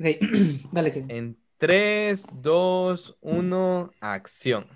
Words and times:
Ok, 0.00 0.06
dale. 0.72 1.04
En 1.08 1.36
3, 1.58 2.26
2, 2.32 3.18
1, 3.20 3.90
acción. 4.00 4.66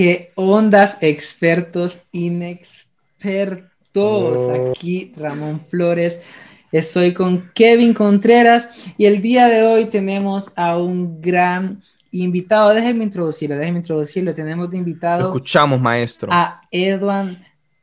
Qué 0.00 0.32
ondas, 0.34 0.96
expertos, 1.02 2.04
inexpertos. 2.12 3.66
Oh. 3.94 4.70
Aquí 4.70 5.12
Ramón 5.14 5.60
Flores. 5.68 6.24
Estoy 6.72 7.12
con 7.12 7.50
Kevin 7.52 7.92
Contreras 7.92 8.70
y 8.96 9.04
el 9.04 9.20
día 9.20 9.46
de 9.48 9.62
hoy 9.62 9.84
tenemos 9.84 10.56
a 10.56 10.78
un 10.78 11.20
gran 11.20 11.82
invitado. 12.12 12.70
Déjenme 12.70 13.04
introducirlo, 13.04 13.56
déjenme 13.56 13.80
introducirlo. 13.80 14.34
Tenemos 14.34 14.70
de 14.70 14.78
Lo 14.78 14.78
invitado 14.78 15.26
escuchamos, 15.26 15.78
maestro. 15.78 16.30
a 16.32 16.62
Edwin 16.70 17.36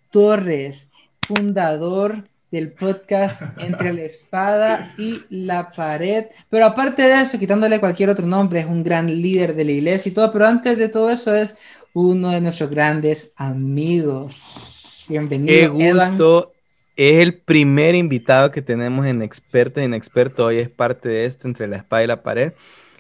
Torres, 0.10 0.92
fundador 1.22 2.24
del 2.50 2.72
podcast 2.72 3.44
Entre 3.58 3.94
la 3.94 4.02
Espada 4.02 4.94
y 4.98 5.22
la 5.30 5.70
Pared. 5.70 6.26
Pero 6.50 6.66
aparte 6.66 7.02
de 7.04 7.22
eso, 7.22 7.38
quitándole 7.38 7.80
cualquier 7.80 8.10
otro 8.10 8.26
nombre, 8.26 8.62
es 8.62 8.66
un 8.66 8.84
gran 8.84 9.08
líder 9.08 9.54
de 9.54 9.66
la 9.66 9.72
iglesia 9.72 10.10
y 10.10 10.14
todo. 10.14 10.32
Pero 10.32 10.48
antes 10.48 10.78
de 10.78 10.90
todo 10.90 11.10
eso, 11.12 11.36
es 11.36 11.58
uno 11.94 12.30
de 12.32 12.42
nuestros 12.42 12.70
grandes 12.70 13.34
amigos. 13.38 15.06
Bienvenido, 15.10 15.78
Qué 15.78 15.94
gusto. 15.94 16.54
Es 16.96 17.20
el 17.20 17.36
primer 17.36 17.94
invitado 17.96 18.52
que 18.52 18.62
tenemos 18.62 19.06
en 19.06 19.22
Experto 19.22 19.80
y 19.80 19.84
en 19.84 19.94
Experto. 19.94 20.46
Hoy 20.46 20.58
es 20.58 20.70
parte 20.70 21.10
de 21.10 21.26
esto 21.26 21.48
entre 21.48 21.68
la 21.68 21.78
espada 21.78 22.04
y 22.04 22.08
la 22.08 22.24
pared. 22.24 22.54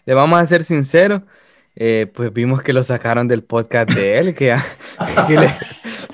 Le 0.06 0.14
vamos 0.14 0.39
a 0.39 0.45
ser 0.45 0.64
sinceros. 0.64 1.22
eh, 1.80 2.08
pues 2.14 2.34
vimos 2.34 2.61
que 2.64 2.73
lo 2.73 2.81
sacaron 2.84 3.28
del 3.28 3.44
podcast 3.44 3.92
de 3.92 4.17
él, 4.17 4.34
que, 4.34 4.48
ya- 4.48 4.66
que 5.28 5.38
le- 5.38 5.54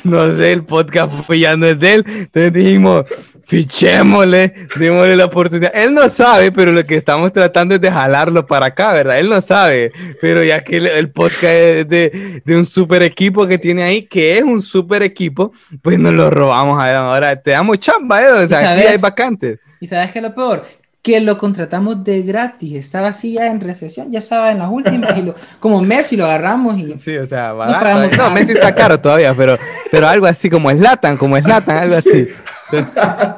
no 0.04 0.34
sé, 0.36 0.52
el 0.52 0.66
podcast 0.66 1.14
pues 1.26 1.40
ya 1.40 1.56
no 1.56 1.66
es 1.66 1.80
de 1.80 1.94
él. 1.96 2.04
Entonces 2.08 2.52
dijimos, 2.54 3.06
fichémosle, 3.46 4.54
démosle 4.78 5.16
la 5.16 5.26
oportunidad. 5.26 5.72
Él 5.76 5.94
no 5.94 6.08
sabe, 6.10 6.52
pero 6.52 6.72
lo 6.72 6.84
que 6.84 6.96
estamos 6.96 7.32
tratando 7.34 7.76
es 7.76 7.82
de 7.82 7.92
jalarlo 7.92 8.46
para 8.46 8.68
acá, 8.68 8.94
¿verdad? 8.94 9.20
Él 9.20 9.30
no 9.30 9.42
sabe, 9.42 9.92
pero 10.22 10.44
ya 10.44 10.64
que 10.64 10.78
el, 10.78 10.88
el 10.88 11.10
podcast 11.12 11.44
es 11.46 11.88
de, 11.90 12.42
de 12.44 12.58
un 12.58 12.66
super 12.66 13.02
equipo 13.04 13.46
que 13.48 13.58
tiene 13.58 13.84
ahí, 13.84 14.04
que 14.04 14.38
es 14.38 14.44
un 14.44 14.62
super 14.62 15.04
equipo, 15.04 15.52
pues 15.82 16.00
nos 16.00 16.14
lo 16.14 16.30
robamos 16.30 16.82
a 16.82 16.90
él. 16.90 16.96
Ahora 16.98 17.36
te 17.36 17.52
damos 17.52 17.80
chamba, 17.80 18.22
¿eh? 18.22 18.32
O 18.32 18.48
sea, 18.48 18.60
aquí 18.60 18.68
sabes? 18.68 18.90
hay 18.90 18.98
vacantes. 18.98 19.60
¿Y 19.80 19.88
sabes 19.88 20.12
qué 20.12 20.20
es 20.20 20.24
lo 20.24 20.34
peor? 20.34 20.66
Que 21.02 21.20
lo 21.20 21.38
contratamos 21.38 22.02
de 22.06 22.22
gratis. 22.22 22.76
Estaba 22.78 23.10
así 23.10 23.34
ya 23.34 23.48
en 23.48 23.60
recesión, 23.60 24.10
ya 24.10 24.20
estaba 24.20 24.54
en 24.54 24.60
las 24.60 24.70
últimas. 24.70 25.18
Y 25.18 25.24
lo, 25.24 25.36
como 25.60 25.82
Messi 25.82 26.16
lo 26.16 26.24
agarramos 26.24 26.80
y 26.80 26.98
Sí, 26.98 27.18
o 27.18 27.26
sea, 27.26 27.50
No 27.50 27.58
barato. 27.58 27.80
pagamos 27.82 28.12
No, 28.12 28.18
nada. 28.18 28.30
Messi 28.30 28.54
está 28.54 28.74
caro 28.74 28.98
todavía, 28.98 29.34
pero, 29.34 29.58
pero 29.92 30.08
algo 30.08 30.26
así 30.28 30.50
como 30.50 30.72
Slatan, 30.72 31.18
como 31.18 31.38
Slatan, 31.38 31.78
algo 31.78 31.98
así. 31.98 32.28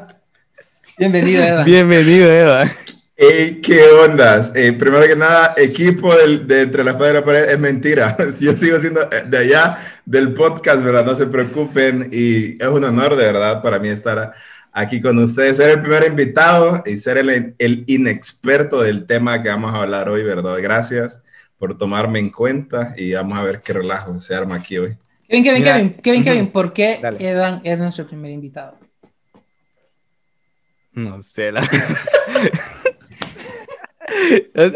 bienvenido, 0.97 1.43
Edwin. 1.43 1.65
Bienvenido, 1.65 2.31
Eva. 2.31 2.71
Ey, 3.17 3.61
¿qué 3.61 3.81
ondas? 4.03 4.51
Eh, 4.55 4.73
primero 4.73 5.07
que 5.07 5.15
nada, 5.15 5.53
equipo 5.55 6.13
del- 6.15 6.45
de 6.47 6.63
Entre 6.63 6.83
las 6.83 6.99
la 6.99 7.23
Pared 7.23 7.49
es 7.49 7.59
mentira. 7.59 8.17
Yo 8.39 8.53
sigo 8.55 8.77
siendo 8.79 9.01
eh, 9.03 9.23
de 9.27 9.37
allá 9.37 9.77
del 10.05 10.33
podcast, 10.33 10.83
¿verdad? 10.83 11.05
No 11.05 11.15
se 11.15 11.25
preocupen 11.27 12.09
y 12.11 12.61
es 12.61 12.67
un 12.67 12.83
honor 12.83 13.15
de 13.15 13.23
verdad 13.23 13.61
para 13.61 13.79
mí 13.79 13.87
estar 13.87 14.33
aquí 14.73 14.99
con 14.99 15.17
ustedes, 15.19 15.55
ser 15.57 15.69
el 15.69 15.79
primer 15.79 16.05
invitado 16.05 16.83
y 16.85 16.97
ser 16.97 17.17
el, 17.17 17.55
el 17.57 17.83
inexperto 17.87 18.81
del 18.81 19.05
tema 19.05 19.41
que 19.41 19.47
vamos 19.47 19.73
a 19.73 19.81
hablar 19.83 20.09
hoy, 20.09 20.23
¿verdad? 20.23 20.57
Gracias 20.61 21.21
por 21.57 21.77
tomarme 21.77 22.19
en 22.19 22.29
cuenta 22.31 22.93
y 22.97 23.13
vamos 23.13 23.37
a 23.39 23.43
ver 23.43 23.61
qué 23.61 23.71
relajo 23.71 24.19
se 24.19 24.35
arma 24.35 24.55
aquí 24.55 24.77
hoy. 24.77 24.97
Kevin, 25.29 25.43
Kevin, 25.43 25.61
Mira, 25.61 25.73
Kevin, 25.77 25.93
Kevin. 26.03 26.23
Kevin, 26.25 26.47
¿por 26.51 26.73
qué 26.73 26.99
Dale. 27.01 27.17
Edwin 27.25 27.61
es 27.63 27.79
nuestro 27.79 28.05
primer 28.05 28.31
invitado? 28.31 28.77
No 30.95 31.19
sé, 31.21 31.51
la 31.51 31.61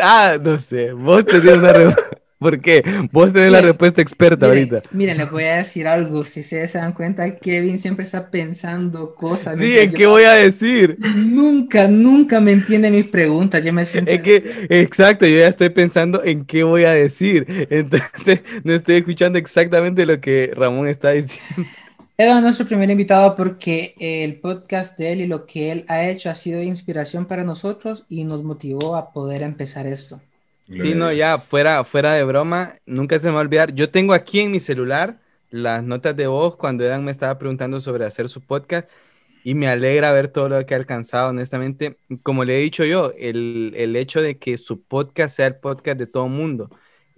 Ah, 0.02 0.38
no 0.42 0.58
sé. 0.58 0.92
Vos 0.94 1.26
tenés 1.26 1.58
una 1.58 1.74
re- 1.74 1.96
¿Por 2.40 2.58
qué? 2.62 2.82
Vos 3.12 3.34
tenés 3.34 3.52
la 3.52 3.60
respuesta 3.60 4.02
experta 4.02 4.46
ahorita. 4.46 4.82
miren, 4.92 5.18
les 5.18 5.30
voy 5.30 5.44
a 5.44 5.58
decir 5.58 5.86
algo. 5.90 6.24
Si 6.24 6.40
ustedes 6.40 6.72
se 6.72 6.78
dan 6.78 6.94
cuenta, 6.94 7.36
Kevin 7.38 7.78
siempre 7.80 8.04
está 8.06 8.32
pensando 8.32 9.14
cosas. 9.14 9.60
Sí, 9.60 9.78
¿en 9.78 9.92
yo- 9.92 9.98
qué 9.98 10.06
voy 10.08 10.24
a 10.24 10.32
decir? 10.34 10.96
Nunca, 11.18 11.90
nunca 11.90 12.40
me 12.40 12.54
entiende 12.54 12.92
mis 12.92 13.08
preguntas. 13.10 13.62
Yo 13.62 13.74
me 13.74 13.84
siento. 13.86 14.10
Es 14.10 14.22
que, 14.22 14.68
exacto, 14.70 15.26
yo 15.26 15.38
ya 15.38 15.48
estoy 15.50 15.68
pensando 15.70 16.24
en 16.24 16.46
qué 16.46 16.64
voy 16.64 16.86
a 16.86 16.92
decir. 16.92 17.46
Entonces, 17.70 18.40
no 18.64 18.72
estoy 18.74 18.96
escuchando 18.96 19.38
exactamente 19.38 20.06
lo 20.06 20.22
que 20.22 20.52
Ramón 20.56 20.88
está 20.88 21.10
diciendo. 21.12 21.70
Edwin 22.22 22.36
es 22.36 22.44
nuestro 22.44 22.66
primer 22.66 22.90
invitado 22.90 23.34
porque 23.34 23.96
el 23.98 24.42
podcast 24.42 25.00
de 25.00 25.14
él 25.14 25.22
y 25.22 25.26
lo 25.26 25.46
que 25.46 25.72
él 25.72 25.86
ha 25.88 26.06
hecho 26.06 26.30
ha 26.30 26.36
sido 26.36 26.62
inspiración 26.62 27.26
para 27.26 27.46
nosotros 27.46 28.04
y 28.10 28.26
nos 28.26 28.44
motivó 28.44 28.98
a 28.98 29.14
poder 29.14 29.42
empezar 29.42 29.88
esto. 29.88 30.20
Sí, 30.68 30.96
no, 30.96 31.14
ya, 31.14 31.38
fuera, 31.38 31.82
fuera 31.86 32.16
de 32.16 32.26
broma, 32.26 32.76
nunca 32.86 33.18
se 33.20 33.30
me 33.30 33.36
va 33.36 33.40
a 33.40 33.44
olvidar. 33.44 33.74
Yo 33.74 33.90
tengo 33.90 34.12
aquí 34.12 34.42
en 34.42 34.52
mi 34.52 34.60
celular 34.60 35.22
las 35.50 35.82
notas 35.82 36.14
de 36.14 36.28
voz 36.28 36.58
cuando 36.58 36.84
Edan 36.84 37.06
me 37.06 37.12
estaba 37.12 37.40
preguntando 37.40 37.80
sobre 37.80 38.04
hacer 38.04 38.28
su 38.28 38.42
podcast 38.42 38.90
y 39.46 39.54
me 39.54 39.70
alegra 39.70 40.12
ver 40.12 40.28
todo 40.28 40.50
lo 40.50 40.66
que 40.66 40.74
ha 40.74 40.78
alcanzado, 40.78 41.30
honestamente. 41.30 42.00
Como 42.22 42.44
le 42.44 42.58
he 42.58 42.62
dicho 42.62 42.84
yo, 42.84 43.14
el, 43.18 43.72
el 43.78 43.96
hecho 43.96 44.22
de 44.22 44.38
que 44.38 44.58
su 44.58 44.84
podcast 44.84 45.38
sea 45.38 45.48
el 45.48 45.56
podcast 45.56 45.98
de 45.98 46.06
todo 46.06 46.28
mundo, 46.28 46.70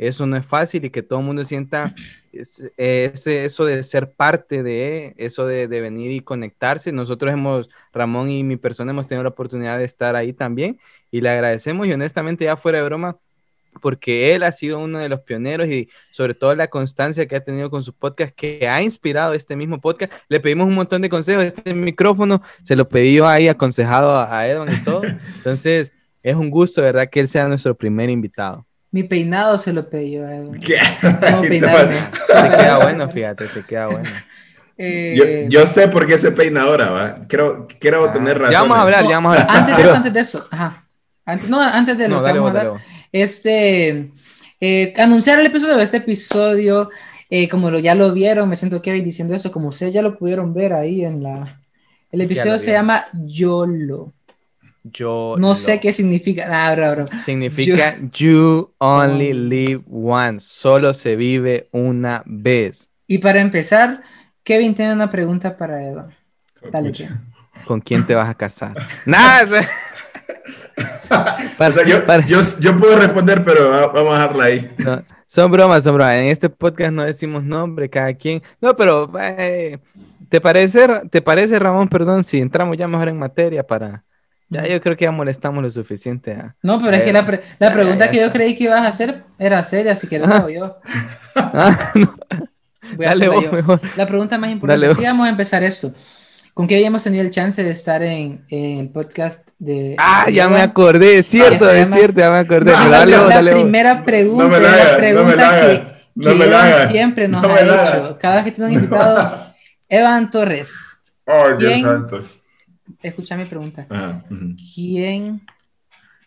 eso 0.07 0.25
no 0.25 0.35
es 0.35 0.45
fácil 0.45 0.83
y 0.85 0.89
que 0.89 1.03
todo 1.03 1.19
el 1.19 1.25
mundo 1.25 1.45
sienta 1.45 1.93
es- 2.33 2.71
ese, 2.77 3.45
eso 3.45 3.65
de 3.65 3.83
ser 3.83 4.11
parte 4.11 4.63
de, 4.63 5.13
eso 5.17 5.45
de, 5.45 5.67
de 5.67 5.81
venir 5.81 6.11
y 6.11 6.21
conectarse. 6.21 6.91
Nosotros 6.91 7.31
hemos, 7.31 7.69
Ramón 7.93 8.29
y 8.29 8.43
mi 8.43 8.57
persona 8.57 8.91
hemos 8.91 9.07
tenido 9.07 9.23
la 9.23 9.29
oportunidad 9.29 9.77
de 9.77 9.85
estar 9.85 10.15
ahí 10.15 10.33
también 10.33 10.79
y 11.11 11.21
le 11.21 11.29
agradecemos 11.29 11.87
y 11.87 11.93
honestamente 11.93 12.45
ya 12.45 12.57
fuera 12.57 12.79
de 12.79 12.85
broma, 12.85 13.17
porque 13.81 14.33
él 14.35 14.43
ha 14.43 14.51
sido 14.51 14.79
uno 14.79 14.99
de 14.99 15.07
los 15.07 15.21
pioneros 15.21 15.67
y 15.69 15.87
sobre 16.11 16.33
todo 16.33 16.53
la 16.55 16.67
constancia 16.67 17.25
que 17.27 17.35
ha 17.35 17.43
tenido 17.43 17.69
con 17.69 17.83
su 17.83 17.93
podcast, 17.93 18.33
que 18.35 18.67
ha 18.67 18.81
inspirado 18.81 19.33
este 19.33 19.55
mismo 19.55 19.79
podcast. 19.79 20.11
Le 20.27 20.39
pedimos 20.39 20.67
un 20.67 20.75
montón 20.75 21.01
de 21.01 21.09
consejos, 21.09 21.43
este 21.45 21.73
micrófono 21.73 22.41
se 22.63 22.75
lo 22.75 22.87
yo 22.89 23.27
ahí 23.27 23.47
aconsejado 23.47 24.11
a, 24.11 24.37
a 24.39 24.47
Edwin 24.47 24.73
y 24.73 24.83
todo. 24.83 25.01
Entonces, 25.37 25.93
es 26.23 26.35
un 26.35 26.49
gusto, 26.49 26.81
¿verdad? 26.81 27.09
Que 27.09 27.19
él 27.21 27.27
sea 27.27 27.47
nuestro 27.47 27.75
primer 27.75 28.09
invitado. 28.09 28.65
Mi 28.91 29.03
peinado 29.03 29.57
se 29.57 29.71
lo 29.73 29.89
pedí 29.89 30.11
yo 30.11 30.25
a 30.25 30.35
Edwin. 30.35 30.59
¿Qué? 30.59 30.77
¿Cómo 31.01 31.41
peinarme? 31.47 31.95
Te 32.27 32.33
queda 32.33 32.77
bueno, 32.83 33.09
fíjate, 33.09 33.45
te 33.47 33.63
queda 33.63 33.87
bueno. 33.87 34.09
Eh, 34.77 35.47
Yo, 35.49 35.59
yo 35.59 35.67
sé 35.67 35.87
por 35.87 36.07
qué 36.07 36.17
se 36.17 36.31
peina 36.31 36.63
ahora, 36.63 36.89
¿va? 36.89 37.15
Creo, 37.27 37.67
quiero 37.79 38.11
tener 38.11 38.39
razón. 38.39 38.49
Ah, 38.49 38.51
Ya 38.53 38.61
vamos 38.61 38.77
a 38.77 38.81
hablar, 38.81 39.03
no, 39.03 39.09
ya 39.09 39.15
vamos 39.17 39.37
a 39.37 39.41
hablar. 39.41 39.57
Antes 39.57 39.77
de 39.77 39.83
eso, 39.83 39.93
antes 39.95 40.13
de 40.13 40.19
eso. 40.19 40.47
Ajá. 40.51 40.87
Antes, 41.25 41.49
no, 41.49 41.61
antes 41.61 41.97
de 41.97 42.07
lo 42.07 42.19
no, 42.21 42.25
que 42.25 42.33
vamos 42.33 42.55
a 42.55 42.59
hablar. 42.59 42.81
Este, 43.11 44.11
eh, 44.59 44.93
anunciar 44.97 45.39
el 45.39 45.45
episodio 45.45 45.77
de 45.77 45.83
este 45.83 45.97
episodio, 45.97 46.89
eh, 47.29 47.47
como 47.47 47.69
lo, 47.69 47.79
ya 47.79 47.95
lo 47.95 48.11
vieron, 48.11 48.49
me 48.49 48.55
siento 48.55 48.81
Kevin 48.81 49.03
diciendo 49.03 49.35
eso, 49.35 49.51
como 49.51 49.69
ustedes 49.69 49.93
ya 49.93 50.01
lo 50.01 50.17
pudieron 50.17 50.53
ver 50.53 50.73
ahí 50.73 51.05
en 51.05 51.23
la... 51.23 51.61
El 52.11 52.21
episodio 52.21 52.57
se 52.57 52.71
llama 52.71 53.05
YOLO. 53.13 54.11
Yo 54.83 55.35
No 55.37 55.49
lo- 55.49 55.55
sé 55.55 55.79
qué 55.79 55.93
significa. 55.93 56.47
Ah, 56.49 56.73
bro, 56.75 56.91
bro. 56.91 57.05
Significa 57.25 57.95
you 58.13 58.73
only 58.79 59.33
live 59.33 59.83
once, 59.89 60.45
solo 60.47 60.93
se 60.93 61.15
vive 61.15 61.69
una 61.71 62.23
vez. 62.25 62.89
Y 63.07 63.19
para 63.19 63.41
empezar, 63.41 64.01
Kevin 64.43 64.73
tiene 64.73 64.93
una 64.93 65.09
pregunta 65.09 65.55
para 65.57 65.85
Eva. 65.87 66.09
Dale. 66.71 66.91
¿Con 67.67 67.79
quién 67.79 68.05
te 68.07 68.15
vas 68.15 68.27
a 68.29 68.33
casar? 68.35 68.73
Nada. 69.05 69.43
o 69.45 69.47
sea- 69.49 69.69
O 71.59 71.71
sea, 71.71 71.85
yo, 71.85 72.05
Para- 72.05 72.25
yo, 72.25 72.39
yo 72.59 72.77
puedo 72.77 72.95
responder, 72.97 73.43
pero 73.43 73.69
va- 73.69 73.87
vamos 73.87 74.13
a 74.13 74.21
dejarla 74.21 74.43
ahí. 74.45 74.71
No, 74.79 75.03
son 75.27 75.51
bromas, 75.51 75.83
son 75.83 75.95
bromas. 75.95 76.15
En 76.15 76.25
este 76.25 76.49
podcast 76.49 76.91
no 76.91 77.03
decimos 77.03 77.43
nombre, 77.43 77.89
cada 77.89 78.13
quien. 78.13 78.41
No, 78.59 78.75
pero 78.75 79.11
eh, 79.19 79.77
¿te 80.29 80.41
parece, 80.41 80.87
te 81.11 81.21
parece, 81.21 81.59
Ramón, 81.59 81.87
perdón, 81.87 82.23
si 82.23 82.39
entramos 82.39 82.77
ya 82.77 82.87
mejor 82.87 83.09
en 83.09 83.19
materia 83.19 83.61
para... 83.65 84.03
Ya 84.51 84.67
yo 84.67 84.79
creo 84.81 84.95
que 84.97 85.05
ya 85.05 85.11
molestamos 85.11 85.63
lo 85.63 85.69
suficiente 85.69 86.33
a... 86.33 86.55
No, 86.61 86.79
pero 86.81 86.97
es 86.97 87.03
que 87.03 87.13
la, 87.13 87.25
pre- 87.25 87.41
la 87.57 87.69
Ya, 87.69 87.73
pregunta 87.73 88.05
ya 88.05 88.11
que 88.11 88.17
yo 88.17 88.23
está. 88.25 88.33
creí 88.33 88.55
que 88.55 88.65
ibas 88.65 88.81
a 88.81 88.89
hacer 88.89 89.23
era 89.39 89.63
seria, 89.63 89.93
así 89.93 90.07
que 90.07 90.19
lo 90.19 90.25
hago 90.27 90.49
yo. 90.49 90.77
Ah, 91.35 91.73
no, 91.95 92.13
Voy 92.97 93.05
a 93.05 93.09
Dale 93.09 93.25
hacerla 93.27 93.35
vos 93.35 93.43
yo. 93.45 93.51
mejor. 93.53 93.81
La 93.95 94.05
pregunta 94.05 94.37
más 94.37 94.51
importante, 94.51 94.93
sí, 94.95 95.03
vamos 95.03 95.25
a 95.25 95.29
empezar 95.29 95.63
esto. 95.63 95.93
¿Con 96.53 96.67
qué 96.67 96.75
habíamos 96.75 97.01
tenido 97.01 97.23
el 97.23 97.31
chance 97.31 97.63
de 97.63 97.69
estar 97.71 98.03
en, 98.03 98.45
en 98.49 98.79
el 98.79 98.89
podcast 98.89 99.47
de... 99.57 99.95
Ah, 99.97 100.29
ya 100.29 100.49
me 100.49 100.61
acordé, 100.61 101.19
es 101.19 101.27
cierto, 101.27 101.65
se 101.69 101.79
es 101.79 101.85
llama- 101.87 101.95
cierto, 101.95 102.19
ya 102.19 102.29
me 102.31 102.37
acordé. 102.39 102.71
No, 102.73 102.83
la, 102.89 102.97
dale 102.99 103.11
la 103.13 103.23
dale 103.27 103.51
vos. 103.53 103.61
primera 103.61 104.03
pregunta, 104.03 104.43
No 104.43 104.49
me 104.49 104.59
la 104.59 104.69
la 104.69 104.73
hagas, 104.73 104.91
no 104.91 104.91
me 104.91 104.99
pregunta 104.99 105.35
la 105.37 105.61
que, 105.61 105.83
no 106.15 106.31
que 106.31 106.35
me 106.37 106.45
la 106.47 106.63
hagas, 106.65 106.91
siempre 106.91 107.27
nos 107.29 107.41
no 107.41 107.53
ha 107.55 107.61
la 107.61 107.89
hecho. 107.89 108.17
Cada 108.19 108.35
vez 108.35 108.43
que 108.43 108.51
tiene 108.51 108.67
un 108.71 108.73
invitado, 108.75 109.45
Evan 109.87 110.29
Torres, 110.29 110.75
Ay, 111.25 111.53
Dios 111.57 111.71
¿Quién? 111.71 111.81
santo. 111.85 112.23
Escucha 113.01 113.35
mi 113.37 113.45
pregunta. 113.45 113.87
¿Quién 114.75 115.41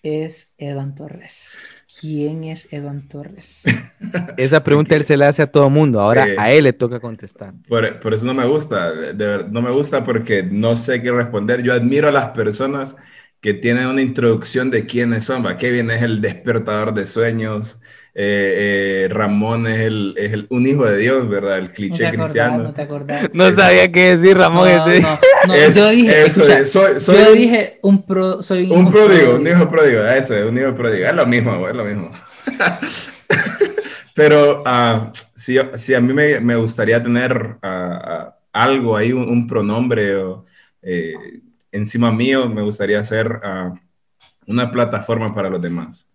es 0.03 0.55
Evan 0.59 0.95
Torres? 0.95 1.59
¿Quién 2.01 2.45
es 2.45 2.73
Evan 2.73 3.09
Torres? 3.09 3.65
Esa 4.37 4.63
pregunta 4.65 4.95
él 4.97 5.05
se 5.05 5.17
la 5.17 5.29
hace 5.29 5.43
a 5.43 5.51
todo 5.51 5.71
mundo. 5.71 6.01
Ahora 6.01 6.27
Eh. 6.29 6.37
a 6.39 6.51
él 6.53 6.65
le 6.65 6.73
toca 6.73 7.01
contestar. 7.01 7.55
Por, 7.69 8.01
por 8.01 8.13
eso 8.15 8.27
no 8.27 8.35
me 8.35 8.47
gusta, 8.47 8.93
de 8.93 9.13
ver- 9.15 9.51
no 9.51 9.63
me 9.63 9.71
gusta 9.71 10.05
porque 10.05 10.43
no 10.43 10.77
sé 10.77 11.01
qué 11.01 11.11
responder. 11.13 11.63
Yo 11.63 11.73
admiro 11.73 12.09
a 12.09 12.13
las 12.13 12.31
personas 12.31 12.97
que 13.41 13.55
tienen 13.55 13.87
una 13.87 14.03
introducción 14.03 14.71
de 14.71 14.87
quiénes 14.87 15.25
son. 15.25 15.45
¿va? 15.45 15.57
Kevin 15.57 15.91
es 15.91 16.03
el 16.03 16.21
despertador 16.21 16.95
de 16.95 17.07
sueños, 17.07 17.79
eh, 18.17 19.05
eh, 19.05 19.09
Ramón 19.11 19.67
es, 19.67 19.81
el, 19.81 20.15
es 20.17 20.33
el- 20.33 20.47
un 20.51 20.67
hijo 20.67 20.87
de 20.87 20.97
Dios, 20.99 21.29
¿verdad? 21.29 21.59
El 21.59 21.65
No 21.65 21.69
te 21.71 21.75
cliché 21.75 22.07
acordás, 22.07 22.25
cristiano. 22.27 22.63
no 22.63 22.73
te 22.75 22.83
acordás. 22.83 23.31
No 23.33 23.53
sabía 23.53 23.91
qué 23.91 24.17
decir, 24.17 24.37
Ramón. 24.39 24.69
No, 24.69 24.87
ese. 24.89 25.01
no, 25.03 25.19
no, 25.49 25.55
Es- 25.55 25.75
yo 25.75 25.89
dije, 25.91 26.23
eso 26.23 26.43
escucha, 26.43 26.59
es, 26.61 26.71
soy, 26.73 27.01
soy 27.01 27.17
yo 27.19 27.31
un- 27.33 27.37
dije 27.39 27.79
un 27.83 28.03
pro, 28.07 28.43
soy 28.43 28.71
un 28.71 28.83
hijo 28.83 28.91
pródigo, 28.93 29.35
un 29.37 29.47
hijo 29.47 29.69
pródigo, 29.69 30.05
eso 30.07 30.37
es, 30.37 30.47
un 30.47 30.57
hijo 30.59 30.75
pródigo. 30.75 31.07
Es 31.09 31.15
lo 31.15 31.27
mismo, 31.27 31.69
es 31.69 31.75
lo 31.75 31.85
mismo. 31.85 32.13
Pero 34.15 34.63
ah, 34.65 35.13
si, 35.35 35.57
si 35.75 35.95
a 35.95 36.01
mí 36.01 36.13
me, 36.13 36.39
me 36.41 36.55
gustaría 36.57 37.03
tener 37.03 37.57
ah, 37.63 38.37
algo 38.53 38.97
ahí, 38.97 39.13
un, 39.13 39.29
un 39.29 39.47
pronombre 39.47 40.17
o, 40.17 40.45
eh, 40.83 41.15
encima 41.73 42.13
mío, 42.13 42.49
me 42.49 42.63
gustaría 42.63 43.01
hacer 43.01 43.41
ah, 43.43 43.75
una 44.47 44.71
plataforma 44.71 45.35
para 45.35 45.51
los 45.51 45.61
demás. 45.61 46.09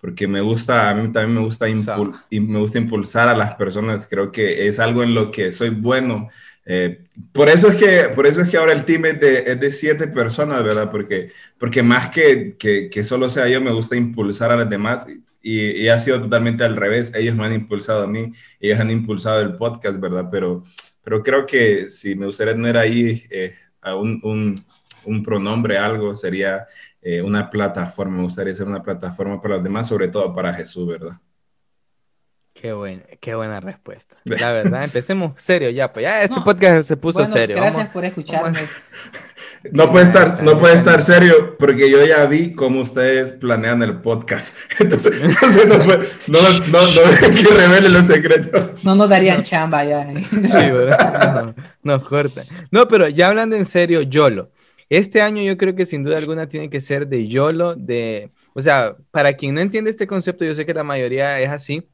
Porque 0.00 0.28
me 0.28 0.40
gusta, 0.40 0.90
a 0.90 0.94
mí 0.94 1.10
también 1.12 1.34
me 1.34 1.40
gusta, 1.40 1.68
impul- 1.68 2.20
y 2.30 2.40
me 2.40 2.58
gusta 2.58 2.78
impulsar 2.78 3.28
a 3.28 3.36
las 3.36 3.54
personas. 3.54 4.06
Creo 4.06 4.30
que 4.30 4.68
es 4.68 4.78
algo 4.78 5.02
en 5.02 5.14
lo 5.14 5.30
que 5.30 5.50
soy 5.52 5.70
bueno. 5.70 6.28
Eh, 6.66 7.04
por, 7.32 7.48
eso 7.48 7.68
es 7.68 7.76
que, 7.76 8.08
por 8.14 8.26
eso 8.26 8.42
es 8.42 8.48
que 8.48 8.56
ahora 8.56 8.72
el 8.72 8.84
team 8.84 9.06
es 9.06 9.20
de, 9.20 9.44
es 9.46 9.60
de 9.60 9.70
siete 9.70 10.08
personas, 10.08 10.62
¿verdad? 10.62 10.90
Porque, 10.90 11.30
porque 11.58 11.82
más 11.82 12.10
que, 12.10 12.56
que, 12.58 12.90
que 12.90 13.02
solo 13.04 13.28
sea 13.28 13.48
yo, 13.48 13.60
me 13.60 13.72
gusta 13.72 13.96
impulsar 13.96 14.50
a 14.50 14.56
los 14.56 14.68
demás. 14.68 15.06
Y, 15.40 15.60
y 15.82 15.88
ha 15.88 15.98
sido 15.98 16.20
totalmente 16.20 16.64
al 16.64 16.76
revés. 16.76 17.12
Ellos 17.14 17.36
me 17.36 17.46
han 17.46 17.52
impulsado 17.54 18.02
a 18.04 18.06
mí, 18.08 18.32
ellos 18.60 18.80
han 18.80 18.90
impulsado 18.90 19.40
el 19.40 19.54
podcast, 19.54 19.98
¿verdad? 20.00 20.26
Pero, 20.30 20.64
pero 21.04 21.22
creo 21.22 21.46
que 21.46 21.88
si 21.88 22.16
me 22.16 22.26
gustaría 22.26 22.52
tener 22.54 22.76
ahí 22.76 23.24
eh, 23.30 23.54
a 23.80 23.94
un, 23.94 24.18
un, 24.24 24.64
un 25.04 25.22
pronombre, 25.22 25.78
algo, 25.78 26.16
sería 26.16 26.66
eh, 27.08 27.22
una 27.22 27.48
plataforma. 27.50 28.16
Me 28.16 28.22
gustaría 28.24 28.52
ser 28.52 28.66
una 28.66 28.82
plataforma 28.82 29.40
para 29.40 29.54
los 29.54 29.62
demás, 29.64 29.86
sobre 29.86 30.08
todo 30.08 30.32
para 30.34 30.52
Jesús, 30.52 30.88
¿verdad? 30.88 31.12
Qué, 32.52 32.72
buen, 32.72 33.04
qué 33.20 33.34
buena 33.36 33.60
respuesta. 33.60 34.16
La 34.24 34.50
verdad, 34.50 34.82
empecemos 34.82 35.32
serio 35.36 35.70
ya. 35.70 35.92
Pues 35.92 36.02
ya 36.04 36.22
este 36.24 36.36
No. 36.38 36.44
podcast 36.44 36.88
se 36.88 36.96
puso 36.96 37.20
Bueno, 37.20 37.34
serio. 37.36 37.54
Gracias 37.56 37.76
Vamos- 37.76 37.92
por 37.92 38.04
escucharnos. 38.04 38.58
No 39.72 39.90
puede 39.92 40.04
estar, 40.04 40.42
no 40.42 40.58
puede 40.58 40.74
estar 40.74 41.00
serio 41.02 41.56
porque 41.58 41.88
yo 41.90 42.04
ya 42.04 42.24
vi 42.26 42.54
cómo 42.54 42.80
ustedes 42.80 43.32
planean 43.34 43.82
el 43.82 44.00
podcast. 44.00 44.54
Entonces, 44.80 45.20
entonces 45.20 45.66
no, 45.68 45.78
puede- 45.84 46.08
no, 46.28 46.38
no, 46.72 46.78
no, 46.80 47.20
que 47.20 47.54
revele 47.54 47.88
los 47.88 48.06
secretos. 48.06 48.82
No 48.84 48.94
nos 48.96 49.08
darían 49.08 49.42
chamba 49.44 49.84
ya. 49.84 50.02
¿eh? 50.10 50.24
Sí, 50.28 50.40
¿verdad? 50.40 51.54
No, 51.82 51.98
no, 51.98 52.02
corta. 52.04 52.42
No, 52.70 52.88
pero 52.88 53.08
ya 53.08 53.28
hablando 53.28 53.54
en 53.54 53.64
serio, 53.64 54.02
YOLO. 54.02 54.50
Este 54.88 55.20
año 55.20 55.42
yo 55.42 55.56
creo 55.56 55.74
que 55.74 55.86
sin 55.86 56.04
duda 56.04 56.18
alguna 56.18 56.48
tiene 56.48 56.70
que 56.70 56.80
ser 56.80 57.08
de 57.08 57.26
YOLO, 57.26 57.74
de, 57.74 58.30
o 58.54 58.60
sea, 58.60 58.96
para 59.10 59.34
quien 59.34 59.54
no 59.54 59.60
entiende 59.60 59.90
este 59.90 60.06
concepto, 60.06 60.44
yo 60.44 60.54
sé 60.54 60.64
que 60.64 60.74
la 60.74 60.84
mayoría 60.84 61.40
es 61.40 61.50
así, 61.50 61.88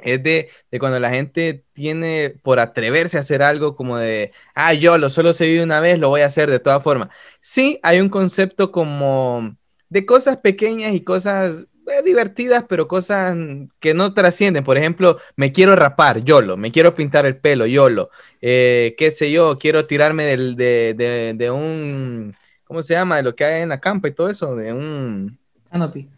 es 0.00 0.22
de, 0.22 0.48
de 0.70 0.78
cuando 0.78 0.98
la 1.00 1.10
gente 1.10 1.64
tiene 1.72 2.34
por 2.42 2.58
atreverse 2.60 3.16
a 3.16 3.20
hacer 3.20 3.42
algo 3.42 3.76
como 3.76 3.96
de, 3.98 4.32
ah, 4.54 4.74
YOLO, 4.74 5.10
solo 5.10 5.32
se 5.32 5.46
vive 5.46 5.62
una 5.62 5.80
vez, 5.80 5.98
lo 5.98 6.08
voy 6.08 6.22
a 6.22 6.26
hacer 6.26 6.50
de 6.50 6.58
todas 6.58 6.82
formas. 6.82 7.08
Sí, 7.40 7.78
hay 7.82 8.00
un 8.00 8.08
concepto 8.08 8.72
como 8.72 9.56
de 9.88 10.06
cosas 10.06 10.38
pequeñas 10.38 10.94
y 10.94 11.02
cosas 11.04 11.66
eh, 11.86 12.02
divertidas, 12.04 12.64
pero 12.68 12.86
cosas 12.88 13.36
que 13.80 13.94
no 13.94 14.14
trascienden. 14.14 14.64
Por 14.64 14.78
ejemplo, 14.78 15.18
me 15.36 15.52
quiero 15.52 15.76
rapar, 15.76 16.22
YOLO, 16.24 16.56
me 16.56 16.70
quiero 16.72 16.94
pintar 16.94 17.26
el 17.26 17.36
pelo, 17.38 17.66
YOLO 17.66 18.10
eh, 18.40 18.94
qué 18.98 19.10
sé 19.10 19.30
yo, 19.32 19.58
quiero 19.58 19.86
tirarme 19.86 20.24
del, 20.24 20.56
de, 20.56 20.94
de- 20.96 21.34
de 21.36 21.50
un, 21.50 22.34
¿cómo 22.64 22.82
se 22.82 22.94
llama? 22.94 23.16
De 23.16 23.22
lo 23.22 23.34
que 23.34 23.44
hay 23.44 23.62
en 23.62 23.68
la 23.70 23.80
campa 23.80 24.08
y 24.08 24.12
todo 24.14 24.28
eso, 24.28 24.54
de 24.56 24.72
un, 24.72 25.38
Canopy. 25.70 26.08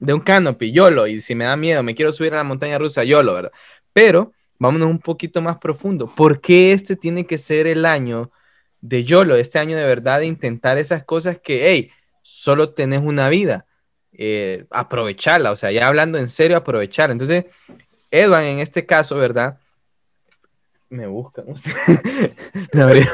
de 0.00 0.14
un 0.14 0.20
canopy, 0.20 0.72
YOLO, 0.72 1.06
y 1.06 1.20
si 1.20 1.34
me 1.34 1.44
da 1.44 1.56
miedo, 1.56 1.82
me 1.82 1.94
quiero 1.94 2.12
subir 2.12 2.32
a 2.34 2.36
la 2.38 2.44
montaña 2.44 2.78
rusa, 2.78 3.04
YOLO, 3.04 3.34
¿verdad? 3.34 3.52
Pero 3.92 4.32
vámonos 4.58 4.88
un 4.88 5.00
poquito 5.00 5.40
más 5.42 5.58
profundo. 5.58 6.12
¿Por 6.14 6.40
qué 6.40 6.72
este 6.72 6.94
tiene 6.96 7.26
que 7.26 7.38
ser 7.38 7.66
el 7.66 7.84
año 7.84 8.30
de 8.80 9.04
YOLO? 9.04 9.34
Este 9.36 9.58
año 9.58 9.76
de 9.76 9.84
verdad 9.84 10.20
de 10.20 10.26
intentar 10.26 10.78
esas 10.78 11.04
cosas 11.04 11.38
que, 11.42 11.68
hey, 11.70 11.90
solo 12.22 12.70
tenés 12.74 13.00
una 13.02 13.28
vida. 13.28 13.66
Eh, 14.20 14.66
aprovecharla, 14.70 15.52
o 15.52 15.56
sea, 15.56 15.70
ya 15.70 15.86
hablando 15.86 16.18
en 16.18 16.26
serio, 16.26 16.56
aprovecharla. 16.56 17.12
Entonces, 17.12 17.44
Edwan 18.10 18.44
en 18.44 18.58
este 18.58 18.84
caso, 18.84 19.16
¿verdad? 19.16 19.58
Me 20.90 21.06
busca. 21.06 21.44
La 22.72 22.86
verdad. 22.86 23.12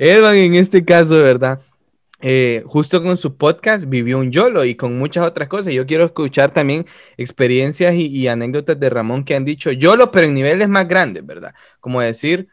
Edwan 0.00 0.36
en 0.36 0.54
este 0.54 0.84
caso, 0.84 1.18
¿verdad? 1.18 1.60
Eh, 2.20 2.64
justo 2.66 3.00
con 3.00 3.16
su 3.16 3.36
podcast 3.36 3.84
vivió 3.88 4.18
un 4.18 4.32
YOLO 4.32 4.64
y 4.64 4.74
con 4.74 4.98
muchas 4.98 5.24
otras 5.24 5.48
cosas. 5.48 5.72
Yo 5.72 5.86
quiero 5.86 6.04
escuchar 6.04 6.52
también 6.52 6.86
experiencias 7.16 7.94
y, 7.94 8.06
y 8.06 8.26
anécdotas 8.26 8.78
de 8.80 8.90
Ramón 8.90 9.24
que 9.24 9.36
han 9.36 9.44
dicho 9.44 9.70
YOLO, 9.70 10.10
pero 10.10 10.26
en 10.26 10.34
niveles 10.34 10.68
más 10.68 10.88
grandes, 10.88 11.24
¿verdad? 11.24 11.54
Como 11.78 12.00
decir, 12.00 12.48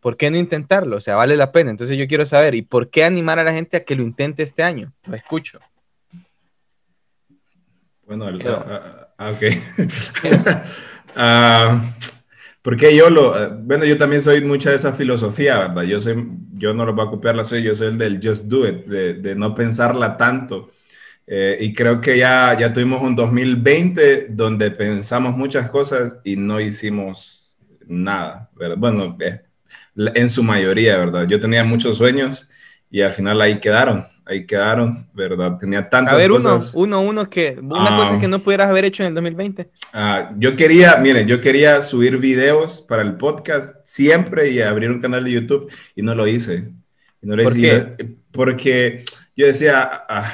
¿por 0.00 0.16
qué 0.16 0.30
no 0.30 0.36
intentarlo? 0.36 0.96
O 0.96 1.00
sea, 1.00 1.16
vale 1.16 1.36
la 1.36 1.52
pena. 1.52 1.70
Entonces 1.70 1.96
yo 1.96 2.06
quiero 2.08 2.24
saber, 2.26 2.54
¿y 2.54 2.62
por 2.62 2.90
qué 2.90 3.04
animar 3.04 3.38
a 3.38 3.44
la 3.44 3.52
gente 3.52 3.76
a 3.76 3.84
que 3.84 3.94
lo 3.96 4.02
intente 4.02 4.42
este 4.42 4.62
año? 4.62 4.92
Lo 5.06 5.14
escucho. 5.16 5.60
Bueno, 8.06 8.28
el- 8.28 8.38
Pero- 8.38 8.64
ah, 8.68 9.08
ah, 9.18 9.30
ok. 9.30 9.42
Ah, 11.16 11.82
porque 12.62 12.94
yo 12.96 13.10
lo, 13.10 13.36
eh, 13.36 13.50
bueno, 13.62 13.84
yo 13.84 13.98
también 13.98 14.22
soy 14.22 14.42
mucha 14.44 14.70
de 14.70 14.76
esa 14.76 14.92
filosofía, 14.92 15.58
¿verdad? 15.66 15.82
Yo 15.82 15.98
soy, 15.98 16.24
yo 16.52 16.72
no 16.72 16.86
lo 16.86 16.94
voy 16.94 17.04
a 17.06 17.10
copiar 17.10 17.34
la 17.34 17.42
soy, 17.42 17.64
yo 17.64 17.74
soy 17.74 17.88
el 17.88 17.98
del 17.98 18.20
just 18.22 18.44
do 18.44 18.66
it, 18.68 18.86
de, 18.86 19.14
de 19.14 19.34
no 19.34 19.52
pensarla 19.52 20.16
tanto. 20.16 20.70
Eh, 21.26 21.58
y 21.60 21.74
creo 21.74 22.00
que 22.00 22.16
ya, 22.16 22.56
ya 22.58 22.72
tuvimos 22.72 23.02
un 23.02 23.16
2020 23.16 24.26
donde 24.30 24.70
pensamos 24.70 25.36
muchas 25.36 25.68
cosas 25.68 26.18
y 26.22 26.36
no 26.36 26.60
hicimos 26.60 27.58
nada, 27.88 28.48
¿verdad? 28.54 28.76
Bueno, 28.78 29.16
eh, 29.20 29.40
en 29.96 30.30
su 30.30 30.42
mayoría, 30.42 30.96
¿verdad? 30.98 31.26
Yo 31.28 31.40
tenía 31.40 31.64
muchos 31.64 31.96
sueños 31.98 32.48
y 32.90 33.02
al 33.02 33.10
final 33.12 33.40
ahí 33.40 33.60
quedaron, 33.60 34.06
ahí 34.24 34.46
quedaron, 34.46 35.08
¿verdad? 35.14 35.56
Tenía 35.58 35.88
tantas 35.88 36.14
A 36.14 36.16
ver, 36.16 36.30
uno, 36.32 36.40
cosas. 36.42 36.72
uno, 36.74 37.00
uno 37.00 37.28
que, 37.30 37.56
una 37.60 37.94
Ah. 37.94 37.96
cosa 37.96 38.18
que 38.20 38.28
no 38.28 38.38
pudieras 38.40 38.68
haber 38.68 38.84
hecho 38.84 39.02
en 39.02 39.08
el 39.08 39.14
2020. 39.14 39.68
Ah, 39.92 40.32
yo 40.36 40.56
quería, 40.56 40.96
miren, 40.96 41.26
yo 41.28 41.40
quería 41.40 41.82
subir 41.82 42.18
videos 42.18 42.80
para 42.80 43.02
el 43.02 43.16
podcast 43.16 43.76
siempre 43.84 44.50
y 44.50 44.60
abrir 44.60 44.90
un 44.90 45.00
canal 45.00 45.24
de 45.24 45.32
YouTube 45.32 45.70
y 45.94 46.02
no 46.02 46.14
lo 46.14 46.26
hice. 46.26 46.72
Y 47.22 47.26
no 47.26 47.36
lo 47.36 47.44
¿Por 47.44 47.56
hice 47.56 47.86
porque 48.32 49.04
yo 49.36 49.46
decía, 49.46 49.88
ah, 50.08 50.32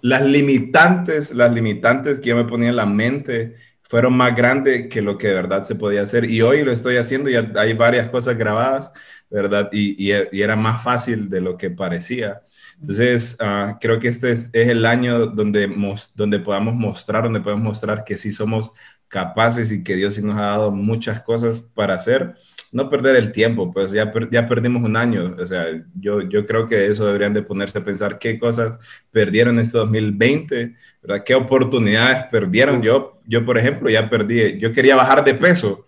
las 0.00 0.22
limitantes, 0.22 1.32
las 1.34 1.52
limitantes 1.52 2.18
que 2.18 2.30
yo 2.30 2.36
me 2.36 2.44
ponía 2.44 2.68
en 2.70 2.76
la 2.76 2.86
mente 2.86 3.56
fueron 3.92 4.16
más 4.16 4.34
grandes 4.34 4.88
que 4.88 5.02
lo 5.02 5.18
que 5.18 5.28
de 5.28 5.34
verdad 5.34 5.64
se 5.64 5.74
podía 5.74 6.02
hacer. 6.02 6.30
Y 6.30 6.40
hoy 6.42 6.62
lo 6.64 6.72
estoy 6.72 6.96
haciendo, 6.96 7.28
ya 7.30 7.50
hay 7.56 7.74
varias 7.74 8.08
cosas 8.10 8.36
grabadas, 8.38 8.90
¿verdad? 9.30 9.68
Y, 9.72 10.10
y- 10.12 10.14
y 10.32 10.42
era 10.42 10.56
más 10.56 10.82
fácil 10.82 11.28
de 11.28 11.40
lo 11.42 11.56
que 11.58 11.70
parecía. 11.70 12.42
Entonces, 12.80 13.36
ah, 13.40 13.78
creo 13.80 14.00
que 14.00 14.08
este 14.08 14.32
es, 14.32 14.50
es 14.54 14.68
el 14.68 14.86
año 14.86 15.26
donde, 15.26 15.68
mos- 15.68 16.12
donde 16.14 16.38
podamos 16.40 16.74
mostrar, 16.74 17.24
donde 17.24 17.40
podemos 17.40 17.64
mostrar 17.64 18.04
que 18.04 18.16
sí 18.16 18.32
somos 18.32 18.72
capaces 19.08 19.70
y 19.70 19.82
que 19.84 19.94
Dios 19.96 20.14
sí 20.14 20.22
nos 20.22 20.38
ha 20.38 20.42
dado 20.46 20.70
muchas 20.70 21.22
cosas 21.22 21.60
para 21.60 21.94
hacer. 21.94 22.34
No 22.72 22.88
perder 22.88 23.16
el 23.16 23.32
tiempo, 23.32 23.70
pues 23.70 23.92
ya, 23.92 24.10
per- 24.10 24.30
ya 24.30 24.48
perdimos 24.48 24.82
un 24.82 24.96
año. 24.96 25.36
O 25.38 25.46
sea, 25.46 25.66
yo, 25.94 26.22
yo 26.22 26.46
creo 26.46 26.66
que 26.66 26.86
eso 26.86 27.04
deberían 27.06 27.34
de 27.34 27.42
ponerse 27.42 27.78
a 27.78 27.84
pensar 27.84 28.18
qué 28.18 28.38
cosas 28.38 28.78
perdieron 29.10 29.58
este 29.58 29.76
2020, 29.78 30.74
¿verdad? 31.02 31.22
¿Qué 31.24 31.34
oportunidades 31.34 32.24
perdieron? 32.30 32.80
Yo, 32.82 33.20
yo, 33.26 33.44
por 33.44 33.58
ejemplo, 33.58 33.90
ya 33.90 34.08
perdí, 34.08 34.58
yo 34.58 34.72
quería 34.72 34.96
bajar 34.96 35.22
de 35.22 35.34
peso, 35.34 35.84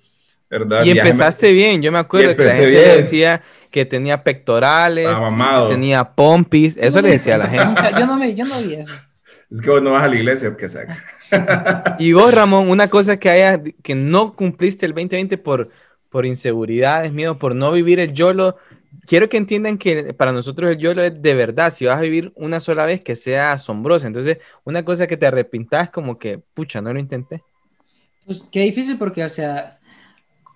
¿verdad? 0.50 0.84
Y 0.84 0.88
Ya 0.88 0.94
me- 1.02 1.08
empezaste 1.10 1.52
bien, 1.52 1.80
yo 1.80 1.90
me 1.90 1.98
acuerdo 1.98 2.36
que 2.36 2.44
la 2.44 2.50
gente 2.52 2.70
bien. 2.70 2.96
decía 2.98 3.40
que 3.70 3.86
tenía 3.86 4.22
pectorales, 4.22 5.08
que 5.08 5.68
tenía 5.70 6.04
pompis, 6.04 6.76
eso 6.76 7.00
le 7.00 7.12
decía 7.12 7.36
a 7.36 7.38
la 7.38 7.46
gente. 7.48 7.80
Yo 7.98 8.06
no 8.06 8.16
me, 8.18 8.34
yo 8.34 8.44
no 8.44 8.60
vi 8.60 8.74
eso. 8.74 8.92
Es 9.50 9.60
que 9.62 9.70
vos 9.70 9.82
no 9.82 9.92
vas 9.92 10.02
a 10.04 10.08
la 10.08 10.16
iglesia, 10.16 10.54
que 10.56 10.68
sea. 10.68 10.86
Y 11.98 12.12
vos, 12.12 12.32
Ramón, 12.34 12.68
una 12.68 12.88
cosa 12.88 13.16
que 13.18 13.30
haya, 13.30 13.60
que 13.82 13.94
no 13.94 14.34
cumpliste 14.34 14.86
el 14.86 14.92
2020 14.92 15.38
por, 15.38 15.70
por 16.14 16.26
inseguridades, 16.26 17.12
miedo, 17.12 17.40
por 17.40 17.56
no 17.56 17.72
vivir 17.72 17.98
el 17.98 18.12
YOLO, 18.12 18.56
quiero 19.04 19.28
que 19.28 19.36
entiendan 19.36 19.78
que 19.78 20.14
para 20.14 20.30
nosotros 20.30 20.70
el 20.70 20.78
YOLO 20.78 21.02
es 21.02 21.20
de 21.20 21.34
verdad, 21.34 21.72
si 21.72 21.86
vas 21.86 21.98
a 21.98 22.02
vivir 22.02 22.32
una 22.36 22.60
sola 22.60 22.86
vez, 22.86 23.02
que 23.02 23.16
sea 23.16 23.50
asombrosa. 23.50 24.06
Entonces, 24.06 24.38
una 24.62 24.84
cosa 24.84 25.08
que 25.08 25.16
te 25.16 25.26
arrepintas 25.26 25.90
como 25.90 26.16
que, 26.16 26.38
pucha, 26.38 26.80
no 26.80 26.92
lo 26.94 27.00
intenté. 27.00 27.42
Pues 28.24 28.44
qué 28.52 28.60
difícil 28.60 28.96
porque, 28.96 29.24
o 29.24 29.28
sea, 29.28 29.80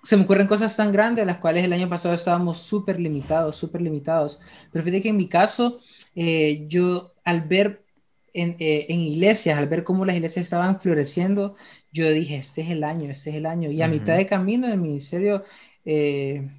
se 0.05 0.15
me 0.15 0.23
ocurren 0.23 0.47
cosas 0.47 0.73
tan 0.77 0.93
grandes, 0.93 1.25
las 1.25 1.39
cuales 1.39 1.65
el 1.65 1.73
año 1.73 1.89
pasado 1.89 2.15
estábamos 2.15 2.59
súper 2.59 2.97
limitados, 2.97 3.57
súper 3.57 3.81
limitados. 3.81 4.39
Pero 4.71 4.85
fíjate 4.85 5.01
que 5.01 5.09
en 5.09 5.17
mi 5.17 5.27
caso, 5.27 5.81
eh, 6.15 6.67
yo 6.69 7.15
al 7.25 7.41
ver 7.41 7.83
en, 8.33 8.55
eh, 8.59 8.85
en, 8.89 8.99
iglesias, 8.99 9.57
al 9.57 9.67
ver 9.67 9.83
cómo 9.83 10.05
las 10.05 10.15
iglesias 10.15 10.45
estaban 10.45 10.79
floreciendo, 10.79 11.55
yo 11.91 12.09
dije, 12.09 12.37
este 12.37 12.61
es 12.61 12.69
el 12.69 12.83
año, 12.83 13.09
este 13.11 13.31
es 13.31 13.35
el 13.37 13.45
año. 13.45 13.71
Y 13.71 13.81
a 13.81 13.85
uh 13.85 13.89
-huh. 13.89 13.91
mitad 13.91 14.17
de 14.17 14.25
camino 14.25 14.67
del 14.67 14.79
ministerio 14.79 15.43
eh, 15.85 16.49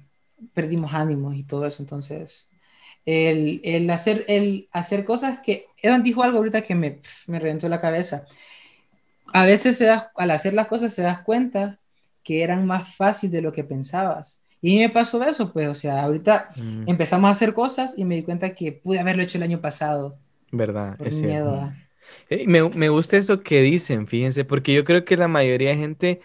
perdimos 0.53 0.93
ánimos 0.93 1.35
y 1.35 1.43
todo 1.43 1.65
eso. 1.65 1.83
Entonces, 1.83 2.49
el, 3.05 3.61
el, 3.63 3.89
hacer, 3.89 4.25
el 4.27 4.69
hacer 4.71 5.05
cosas 5.05 5.39
que... 5.39 5.65
Evan 5.81 6.03
dijo 6.03 6.23
algo 6.23 6.37
ahorita 6.37 6.61
que 6.61 6.75
me, 6.75 6.99
me 7.27 7.39
reventó 7.39 7.69
la 7.69 7.81
cabeza. 7.81 8.25
A 9.33 9.45
veces 9.45 9.77
se 9.77 9.85
da, 9.85 10.11
al 10.15 10.31
hacer 10.31 10.53
las 10.53 10.67
cosas 10.67 10.93
se 10.93 11.01
das 11.01 11.21
cuenta 11.21 11.79
que 12.23 12.43
eran 12.43 12.65
más 12.65 12.95
fáciles 12.95 13.33
de 13.33 13.41
lo 13.41 13.51
que 13.53 13.63
pensabas. 13.63 14.41
Y 14.61 14.77
me 14.77 14.89
pasó 14.89 15.23
eso, 15.23 15.51
pues, 15.51 15.67
o 15.67 15.75
sea, 15.75 16.03
ahorita 16.03 16.51
mm. 16.55 16.83
empezamos 16.87 17.27
a 17.27 17.31
hacer 17.31 17.53
cosas 17.53 17.95
y 17.97 18.05
me 18.05 18.15
di 18.15 18.23
cuenta 18.23 18.53
que 18.53 18.71
pude 18.71 18.99
haberlo 18.99 19.23
hecho 19.23 19.39
el 19.39 19.43
año 19.43 19.59
pasado. 19.59 20.19
¿Verdad? 20.51 20.97
Por 20.97 21.07
es 21.07 21.21
miedo. 21.23 21.69
cierto. 21.69 21.77
Eh, 22.29 22.45
Me, 22.47 22.69
me, 22.69 22.89
gusta 22.89 23.17
eso 23.17 23.41
que 23.43 23.61
dicen, 23.61 24.07
fíjense, 24.07 24.45
porque 24.45 24.73
yo 24.73 24.83
creo 24.85 25.05
que 25.05 25.17
la 25.17 25.27
mayoría 25.27 25.69
de 25.71 25.77
gente 25.77 26.21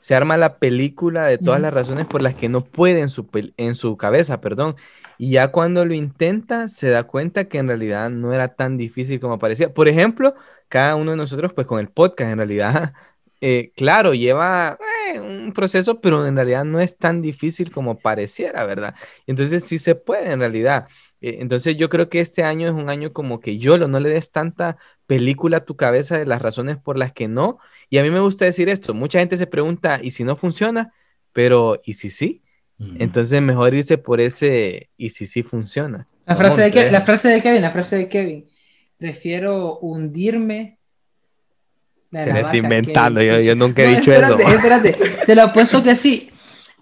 se 0.00 0.14
arma 0.14 0.36
la 0.36 0.58
película 0.58 1.26
de 1.26 1.38
todas 1.38 1.60
las 1.60 1.72
razones 1.74 2.06
por 2.06 2.22
las 2.22 2.34
que 2.36 2.48
no 2.48 2.64
puede 2.64 3.00
en 3.00 3.08
su, 3.08 3.28
en 3.56 3.74
su 3.74 3.96
cabeza, 3.96 4.40
perdón. 4.40 4.76
Y 5.16 5.32
ya 5.32 5.52
cuando 5.52 5.84
lo 5.84 5.94
intenta, 5.94 6.68
se 6.68 6.90
da 6.90 7.04
cuenta 7.04 7.48
que 7.48 7.58
en 7.58 7.68
realidad 7.68 8.10
no 8.10 8.32
era 8.34 8.48
tan 8.48 8.76
difícil 8.78 9.20
como 9.20 9.38
parecía. 9.38 9.74
Por 9.74 9.88
ejemplo, 9.88 10.34
cada 10.68 10.96
uno 10.96 11.12
de 11.12 11.16
nosotros, 11.18 11.52
pues 11.54 11.66
con 11.66 11.80
el 11.80 11.90
podcast, 11.90 12.30
en 12.32 12.38
realidad, 12.38 12.94
eh, 13.40 13.72
claro, 13.76 14.14
lleva 14.14 14.80
un 15.20 15.52
proceso, 15.52 16.00
pero 16.00 16.26
en 16.26 16.36
realidad 16.36 16.64
no 16.64 16.80
es 16.80 16.96
tan 16.96 17.22
difícil 17.22 17.70
como 17.70 17.98
pareciera, 17.98 18.64
¿verdad? 18.64 18.94
Entonces 19.26 19.64
sí 19.64 19.78
se 19.78 19.94
puede 19.94 20.32
en 20.32 20.40
realidad. 20.40 20.86
Eh, 21.20 21.38
entonces 21.40 21.76
yo 21.76 21.88
creo 21.88 22.08
que 22.08 22.20
este 22.20 22.42
año 22.42 22.66
es 22.66 22.72
un 22.72 22.88
año 22.88 23.12
como 23.12 23.40
que 23.40 23.58
yo 23.58 23.76
no 23.78 24.00
le 24.00 24.08
des 24.08 24.30
tanta 24.30 24.76
película 25.06 25.58
a 25.58 25.64
tu 25.64 25.76
cabeza 25.76 26.18
de 26.18 26.26
las 26.26 26.40
razones 26.40 26.76
por 26.78 26.96
las 26.96 27.12
que 27.12 27.28
no. 27.28 27.58
Y 27.88 27.98
a 27.98 28.02
mí 28.02 28.10
me 28.10 28.20
gusta 28.20 28.44
decir 28.44 28.68
esto, 28.68 28.94
mucha 28.94 29.18
gente 29.18 29.36
se 29.36 29.46
pregunta, 29.46 30.00
¿y 30.02 30.12
si 30.12 30.24
no 30.24 30.36
funciona? 30.36 30.92
Pero, 31.32 31.80
¿y 31.84 31.94
si 31.94 32.10
sí? 32.10 32.42
Mm. 32.78 32.96
Entonces 33.00 33.42
mejor 33.42 33.74
irse 33.74 33.98
por 33.98 34.20
ese, 34.20 34.90
¿y 34.96 35.10
si 35.10 35.26
sí 35.26 35.42
funciona? 35.42 36.08
La 36.26 36.36
frase, 36.36 36.62
de 36.62 36.70
Kevin, 36.70 36.92
la 36.92 37.00
frase 37.00 37.28
de 37.28 37.40
Kevin, 37.40 37.62
la 37.62 37.70
frase 37.70 37.96
de 37.96 38.08
Kevin, 38.08 38.48
prefiero 38.96 39.78
hundirme 39.78 40.78
se 42.10 42.32
le 42.32 42.40
está 42.40 42.56
inventando, 42.56 43.22
yo, 43.22 43.40
yo, 43.40 43.54
nunca 43.54 43.82
he 43.82 43.92
no, 43.92 43.98
dicho 43.98 44.12
espérate, 44.12 44.42
eso. 44.42 44.52
Espérate, 44.52 44.92
te 45.26 45.34
lo 45.34 45.42
apuesto 45.42 45.82
que 45.82 45.94
sí. 45.94 46.30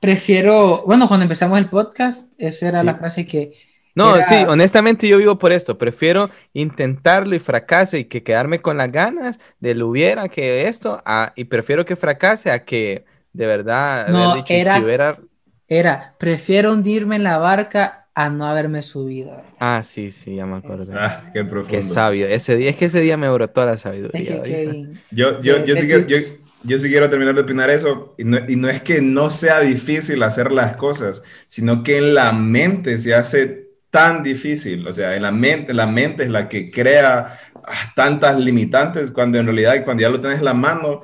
Prefiero, 0.00 0.84
bueno, 0.86 1.08
cuando 1.08 1.24
empezamos 1.24 1.58
el 1.58 1.66
podcast, 1.66 2.32
esa 2.38 2.68
era 2.68 2.80
sí. 2.80 2.86
la 2.86 2.94
frase 2.94 3.26
que... 3.26 3.52
No, 3.94 4.16
era... 4.16 4.24
sí, 4.24 4.36
honestamente 4.46 5.08
yo 5.08 5.18
vivo 5.18 5.38
por 5.38 5.52
esto. 5.52 5.76
Prefiero 5.76 6.30
intentarlo 6.52 7.34
y 7.34 7.40
fracase 7.40 7.98
y 7.98 8.04
que 8.04 8.22
quedarme 8.22 8.60
con 8.60 8.76
las 8.76 8.92
ganas 8.92 9.40
de 9.58 9.74
lo 9.74 9.88
hubiera 9.88 10.28
que 10.28 10.68
esto, 10.68 11.02
a, 11.04 11.32
y 11.34 11.44
prefiero 11.44 11.84
que 11.84 11.96
fracase 11.96 12.50
a 12.50 12.64
que 12.64 13.04
de 13.32 13.46
verdad 13.46 14.08
no, 14.08 14.36
dicho, 14.36 14.54
era, 14.54 14.76
si 14.76 14.82
hubiera... 14.82 15.18
era, 15.66 16.14
prefiero 16.18 16.72
hundirme 16.72 17.16
en 17.16 17.24
la 17.24 17.38
barca 17.38 18.07
a 18.18 18.30
no 18.30 18.46
haberme 18.46 18.82
subido. 18.82 19.30
Ah, 19.60 19.82
sí, 19.84 20.10
sí, 20.10 20.34
ya 20.34 20.44
me 20.44 20.56
acordé. 20.56 20.92
Ah, 20.92 21.30
qué 21.32 21.44
profundo. 21.44 21.70
Qué 21.70 21.82
sabio. 21.84 22.26
Ese 22.26 22.56
día, 22.56 22.70
es 22.70 22.76
que 22.76 22.86
ese 22.86 23.00
día 23.00 23.16
me 23.16 23.30
brotó 23.30 23.64
la 23.64 23.76
sabiduría. 23.76 24.20
Es 24.20 24.28
que, 24.28 24.42
que... 24.42 24.88
Yo, 25.12 25.40
yo, 25.40 25.64
yo, 25.64 25.76
sí 25.76 25.86
quiero, 25.86 26.04
yo, 26.08 26.16
yo, 26.64 26.78
sí 26.78 26.88
quiero 26.88 27.08
terminar 27.08 27.36
de 27.36 27.42
opinar 27.42 27.70
eso. 27.70 28.16
Y 28.18 28.24
no, 28.24 28.38
y 28.48 28.56
no 28.56 28.68
es 28.68 28.82
que 28.82 29.00
no 29.00 29.30
sea 29.30 29.60
difícil 29.60 30.20
hacer 30.24 30.50
las 30.50 30.74
cosas, 30.74 31.22
sino 31.46 31.84
que 31.84 31.98
en 31.98 32.14
la 32.14 32.32
mente 32.32 32.98
se 32.98 33.14
hace 33.14 33.68
tan 33.90 34.24
difícil. 34.24 34.88
O 34.88 34.92
sea, 34.92 35.14
en 35.14 35.22
la 35.22 35.30
mente, 35.30 35.72
la 35.72 35.86
mente 35.86 36.24
es 36.24 36.30
la 36.30 36.48
que 36.48 36.72
crea 36.72 37.38
ah, 37.54 37.92
tantas 37.94 38.36
limitantes 38.36 39.12
cuando 39.12 39.38
en 39.38 39.46
realidad 39.46 39.84
cuando 39.84 40.00
ya 40.00 40.10
lo 40.10 40.18
tienes 40.18 40.40
en 40.40 40.44
la 40.44 40.54
mano, 40.54 41.02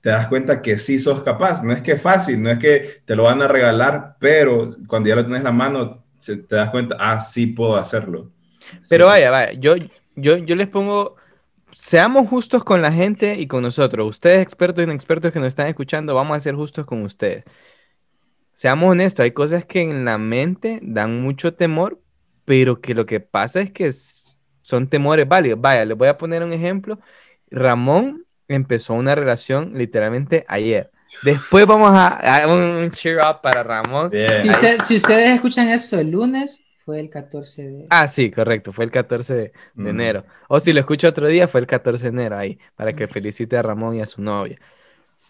te 0.00 0.08
das 0.08 0.28
cuenta 0.28 0.62
que 0.62 0.78
sí 0.78 0.98
sos 0.98 1.22
capaz. 1.22 1.62
No 1.62 1.74
es 1.74 1.82
que 1.82 1.92
es 1.92 2.00
fácil, 2.00 2.42
no 2.42 2.50
es 2.50 2.58
que 2.58 3.02
te 3.04 3.14
lo 3.14 3.24
van 3.24 3.42
a 3.42 3.48
regalar, 3.48 4.16
pero 4.18 4.70
cuando 4.86 5.10
ya 5.10 5.16
lo 5.16 5.24
tienes 5.24 5.40
en 5.40 5.44
la 5.44 5.52
mano, 5.52 6.03
te 6.24 6.56
das 6.56 6.70
cuenta, 6.70 6.96
ah, 6.98 7.20
sí 7.20 7.46
puedo 7.46 7.76
hacerlo. 7.76 8.30
Pero 8.88 9.06
sí. 9.06 9.10
vaya, 9.10 9.30
vaya, 9.30 9.52
yo, 9.52 9.74
yo, 10.16 10.36
yo 10.38 10.56
les 10.56 10.68
pongo, 10.68 11.16
seamos 11.72 12.28
justos 12.28 12.64
con 12.64 12.82
la 12.82 12.92
gente 12.92 13.36
y 13.38 13.46
con 13.46 13.62
nosotros. 13.62 14.08
Ustedes 14.08 14.42
expertos 14.42 14.82
y 14.82 14.84
inexpertos 14.84 15.32
que 15.32 15.38
nos 15.38 15.48
están 15.48 15.66
escuchando, 15.66 16.14
vamos 16.14 16.36
a 16.36 16.40
ser 16.40 16.54
justos 16.54 16.86
con 16.86 17.02
ustedes. 17.02 17.44
Seamos 18.52 18.90
honestos, 18.90 19.24
hay 19.24 19.32
cosas 19.32 19.64
que 19.64 19.82
en 19.82 20.04
la 20.04 20.16
mente 20.16 20.78
dan 20.82 21.20
mucho 21.22 21.54
temor, 21.54 22.00
pero 22.44 22.80
que 22.80 22.94
lo 22.94 23.04
que 23.04 23.20
pasa 23.20 23.60
es 23.60 23.72
que 23.72 23.90
son 24.62 24.88
temores 24.88 25.26
válidos. 25.28 25.60
Vaya, 25.60 25.84
les 25.84 25.96
voy 25.96 26.08
a 26.08 26.16
poner 26.16 26.42
un 26.42 26.52
ejemplo. 26.52 27.00
Ramón 27.50 28.26
empezó 28.48 28.94
una 28.94 29.14
relación 29.14 29.72
literalmente 29.74 30.44
ayer. 30.48 30.90
Después 31.22 31.66
vamos 31.66 31.90
a, 31.92 32.42
a 32.42 32.46
un 32.46 32.90
cheer 32.90 33.18
up 33.18 33.40
para 33.42 33.62
Ramón. 33.62 34.10
Si, 34.10 34.50
usted, 34.50 34.80
si, 34.82 34.96
ustedes 34.96 35.30
escuchan 35.30 35.68
esto 35.68 35.98
el 35.98 36.10
lunes, 36.10 36.64
fue 36.84 37.00
el 37.00 37.08
14 37.08 37.62
de... 37.62 37.86
Ah, 37.90 38.06
sí, 38.08 38.30
correcto, 38.30 38.72
fue 38.72 38.84
el 38.84 38.90
14 38.90 39.34
de, 39.34 39.40
de 39.40 39.52
mm. 39.74 39.88
enero. 39.88 40.24
O 40.48 40.60
si 40.60 40.72
lo 40.72 40.80
escucho 40.80 41.08
otro 41.08 41.28
día, 41.28 41.48
fue 41.48 41.60
el 41.60 41.66
14 41.66 42.04
de 42.04 42.08
enero 42.08 42.36
ahí, 42.36 42.58
para 42.76 42.94
que 42.94 43.08
felicite 43.08 43.56
a 43.56 43.62
Ramón 43.62 43.96
y 43.96 44.02
a 44.02 44.06
su 44.06 44.20
novia. 44.20 44.58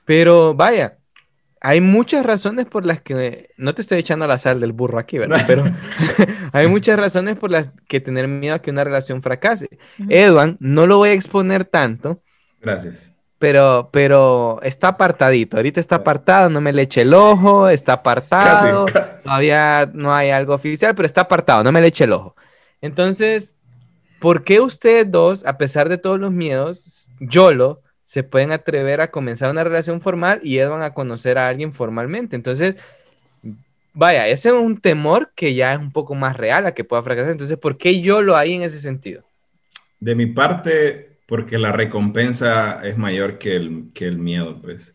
Pero 0.05 0.55
vaya, 0.55 0.99
hay 1.61 1.81
muchas 1.81 2.27
razones 2.27 2.67
por 2.67 2.85
las 2.85 3.01
que, 3.01 3.51
no 3.57 3.75
te 3.75 3.83
estoy 3.83 3.99
echando 3.99 4.27
la 4.27 4.39
sal 4.39 4.61
del 4.61 4.73
burro 4.73 4.99
aquí, 4.99 5.19
¿verdad? 5.19 5.45
Pero 5.47 5.65
hay 6.53 6.67
muchas 6.67 6.99
razones 6.99 7.37
por 7.37 7.51
las 7.51 7.71
que 7.89 8.01
tener 8.01 8.29
miedo 8.29 8.57
a 8.57 8.63
que 8.63 8.71
una 8.71 8.85
relación 8.85 9.23
fracase. 9.23 9.69
Edwan, 10.09 10.57
no 10.61 10.87
lo 10.87 10.99
voy 10.99 11.11
a 11.11 11.15
exponer 11.15 11.65
tanto. 11.65 12.23
Gracias 12.61 13.14
pero, 13.39 13.91
pero 13.93 14.61
está 14.63 14.89
apartadito. 14.89 15.57
Ahorita 15.57 15.81
está 15.81 15.97
apartado, 15.97 16.49
no 16.51 16.61
me 16.61 16.73
le 16.73 16.83
eche 16.83 17.03
el 17.03 17.15
ojo, 17.15 17.69
está 17.69 17.95
apartado. 17.95 18.87
Casi, 18.87 18.93
casi. 18.93 19.23
Todavía 19.23 19.91
no 19.93 20.15
hay 20.15 20.31
algo 20.31 20.55
oficial, 20.55 20.95
pero 20.95 21.07
está 21.07 21.23
apartado, 21.23 21.65
no 21.65 21.73
me 21.73 21.81
le 21.81 21.89
eche 21.89 22.05
el 22.05 22.13
ojo. 22.13 22.37
Entonces, 22.81 23.55
¿por 24.21 24.43
qué 24.43 24.61
ustedes 24.61 25.11
dos, 25.11 25.45
a 25.47 25.59
pesar 25.59 25.89
de 25.89 25.99
todos 25.99 26.21
los 26.21 26.33
miedos, 26.33 27.11
YOLO, 27.21 27.83
se 28.05 28.23
pueden 28.23 28.53
atrever 28.53 29.01
a 29.01 29.11
comenzar 29.11 29.51
una 29.51 29.65
relación 29.65 30.01
formal 30.01 30.41
y 30.43 30.59
ellos 30.59 30.71
van 30.71 30.83
a 30.83 30.95
conocer 30.95 31.39
a 31.39 31.49
alguien 31.49 31.73
formalmente? 31.73 32.37
Entonces, 32.37 32.77
vaya, 33.95 34.29
ese 34.29 34.51
es 34.51 34.55
un 34.55 34.81
temor 34.81 35.33
que 35.35 35.55
ya 35.55 35.73
es 35.73 35.79
un 35.79 35.93
poco 35.93 36.15
más 36.15 36.37
real 36.37 36.67
a 36.67 36.75
que 36.75 36.85
pueda 36.85 37.03
fracasar. 37.03 37.33
Entonces, 37.33 37.57
¿por 37.57 37.79
qué 37.79 38.01
YOLO 38.01 38.37
hay 38.37 38.53
en 38.55 38.63
ese 38.63 38.81
sentido? 38.81 39.25
De 39.99 40.15
mi 40.15 40.27
parte, 40.27 41.14
porque 41.27 41.59
la 41.59 41.73
recompensa 41.73 42.81
es 42.85 42.97
mayor 42.99 43.39
que 43.39 43.57
el, 43.57 43.91
que 43.95 44.07
el 44.07 44.19
miedo, 44.19 44.61
pues. 44.61 44.93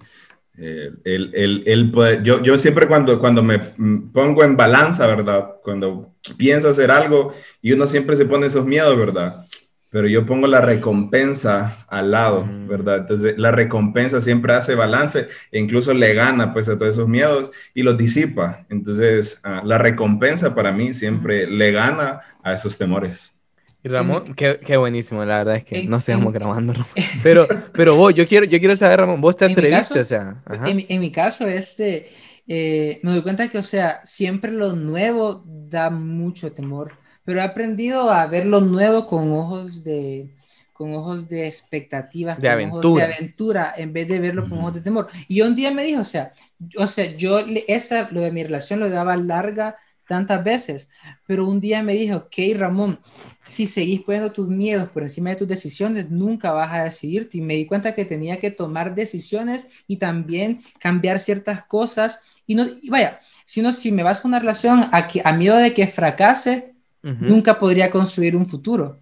Eh, 0.61 0.91
el, 1.05 1.31
el, 1.35 1.63
el 1.67 1.89
poder, 1.89 2.21
yo, 2.21 2.43
yo 2.43 2.57
siempre 2.57 2.85
cuando, 2.85 3.17
cuando 3.17 3.41
me 3.41 3.59
pongo 3.59 4.43
en 4.43 4.57
balanza, 4.57 5.07
¿verdad? 5.07 5.51
Cuando 5.63 6.15
pienso 6.37 6.67
hacer 6.67 6.91
algo 6.91 7.33
y 7.61 7.71
uno 7.71 7.87
siempre 7.87 8.17
se 8.17 8.25
pone 8.25 8.47
esos 8.47 8.65
miedos, 8.65 8.97
¿verdad? 8.97 9.45
Pero 9.89 10.07
yo 10.07 10.25
pongo 10.25 10.47
la 10.47 10.61
recompensa 10.61 11.85
al 11.87 12.11
lado, 12.11 12.45
¿verdad? 12.67 12.97
Entonces 12.97 13.37
la 13.37 13.51
recompensa 13.51 14.19
siempre 14.21 14.53
hace 14.53 14.75
balance 14.75 15.27
e 15.51 15.59
incluso 15.59 15.93
le 15.93 16.13
gana 16.13 16.53
pues 16.53 16.67
a 16.67 16.77
todos 16.77 16.93
esos 16.93 17.07
miedos 17.07 17.49
y 17.73 17.81
los 17.81 17.97
disipa. 17.97 18.65
Entonces 18.69 19.41
uh, 19.45 19.65
la 19.65 19.77
recompensa 19.77 20.53
para 20.53 20.73
mí 20.73 20.93
siempre 20.93 21.47
le 21.47 21.71
gana 21.71 22.19
a 22.43 22.53
esos 22.53 22.77
temores. 22.77 23.33
Y 23.81 23.87
Ramón, 23.87 24.33
qué, 24.35 24.59
qué, 24.65 24.75
buenísimo, 24.75 25.23
la 25.23 25.37
verdad 25.37 25.55
es 25.55 25.63
que 25.63 25.79
en, 25.79 25.89
no 25.89 25.97
estamos 25.97 26.33
grabando, 26.33 26.73
Ramón. 26.73 26.89
Pero, 27.23 27.47
pero 27.71 27.95
vos, 27.95 28.13
yo 28.13 28.27
quiero, 28.27 28.45
yo 28.45 28.59
quiero 28.59 28.75
saber, 28.75 28.99
Ramón, 28.99 29.21
vos 29.21 29.37
te 29.37 29.45
atreviste, 29.45 30.01
o 30.01 30.05
sea. 30.05 30.43
En 30.65 30.75
mi, 30.75 30.85
en, 30.89 30.99
mi 30.99 31.11
caso, 31.11 31.47
este, 31.47 32.09
eh, 32.45 32.99
me 33.03 33.11
doy 33.11 33.21
cuenta 33.21 33.47
que, 33.47 33.57
o 33.57 33.63
sea, 33.63 34.01
siempre 34.03 34.51
lo 34.51 34.75
nuevo 34.75 35.43
da 35.45 35.89
mucho 35.89 36.51
temor, 36.51 36.93
pero 37.23 37.39
he 37.39 37.43
aprendido 37.43 38.11
a 38.11 38.25
ver 38.25 38.45
lo 38.45 38.59
nuevo 38.59 39.07
con 39.07 39.31
ojos 39.31 39.83
de, 39.83 40.29
con 40.73 40.93
ojos 40.93 41.29
de 41.29 41.45
expectativas, 41.45 42.37
de 42.37 42.47
con 42.47 42.51
aventura. 42.51 42.87
ojos 42.89 42.97
de 42.97 43.03
aventura, 43.03 43.73
en 43.77 43.93
vez 43.93 44.07
de 44.07 44.19
verlo 44.19 44.49
con 44.49 44.59
ojos 44.59 44.73
de 44.73 44.81
temor. 44.81 45.07
Y 45.27 45.41
un 45.41 45.55
día 45.55 45.71
me 45.71 45.83
dijo, 45.83 46.01
o 46.01 46.05
sea, 46.05 46.33
o 46.77 46.87
sea, 46.87 47.05
yo 47.15 47.39
esa, 47.67 48.09
lo 48.11 48.19
de 48.21 48.31
mi 48.31 48.43
relación 48.43 48.79
lo 48.79 48.89
daba 48.89 49.15
larga 49.15 49.77
tantas 50.09 50.43
veces, 50.43 50.89
pero 51.27 51.47
un 51.47 51.61
día 51.61 51.83
me 51.83 51.93
dijo, 51.93 52.17
ok, 52.17 52.57
Ramón, 52.57 52.99
si 53.43 53.67
seguís 53.67 54.01
poniendo 54.01 54.31
tus 54.31 54.47
miedos 54.49 54.89
por 54.89 55.03
encima 55.03 55.29
de 55.29 55.35
tus 55.35 55.47
decisiones, 55.47 56.09
nunca 56.09 56.51
vas 56.51 56.73
a 56.73 56.83
decidirte. 56.83 57.37
Y 57.37 57.41
me 57.41 57.53
di 57.53 57.67
cuenta 57.67 57.93
que 57.93 58.05
tenía 58.05 58.39
que 58.39 58.49
tomar 58.49 58.95
decisiones 58.95 59.67
y 59.87 59.97
también 59.97 60.63
cambiar 60.79 61.19
ciertas 61.19 61.63
cosas. 61.65 62.21
Y, 62.47 62.55
no, 62.55 62.65
y 62.81 62.89
vaya, 62.89 63.19
si, 63.45 63.61
no, 63.61 63.71
si 63.71 63.91
me 63.91 64.01
vas 64.01 64.25
a 64.25 64.27
una 64.27 64.39
relación 64.39 64.87
a, 64.91 65.07
que, 65.07 65.21
a 65.23 65.31
miedo 65.31 65.57
de 65.57 65.75
que 65.75 65.85
fracase, 65.85 66.73
uh 67.03 67.09
-huh. 67.09 67.19
nunca 67.19 67.59
podría 67.59 67.91
construir 67.91 68.35
un 68.35 68.47
futuro. 68.47 68.99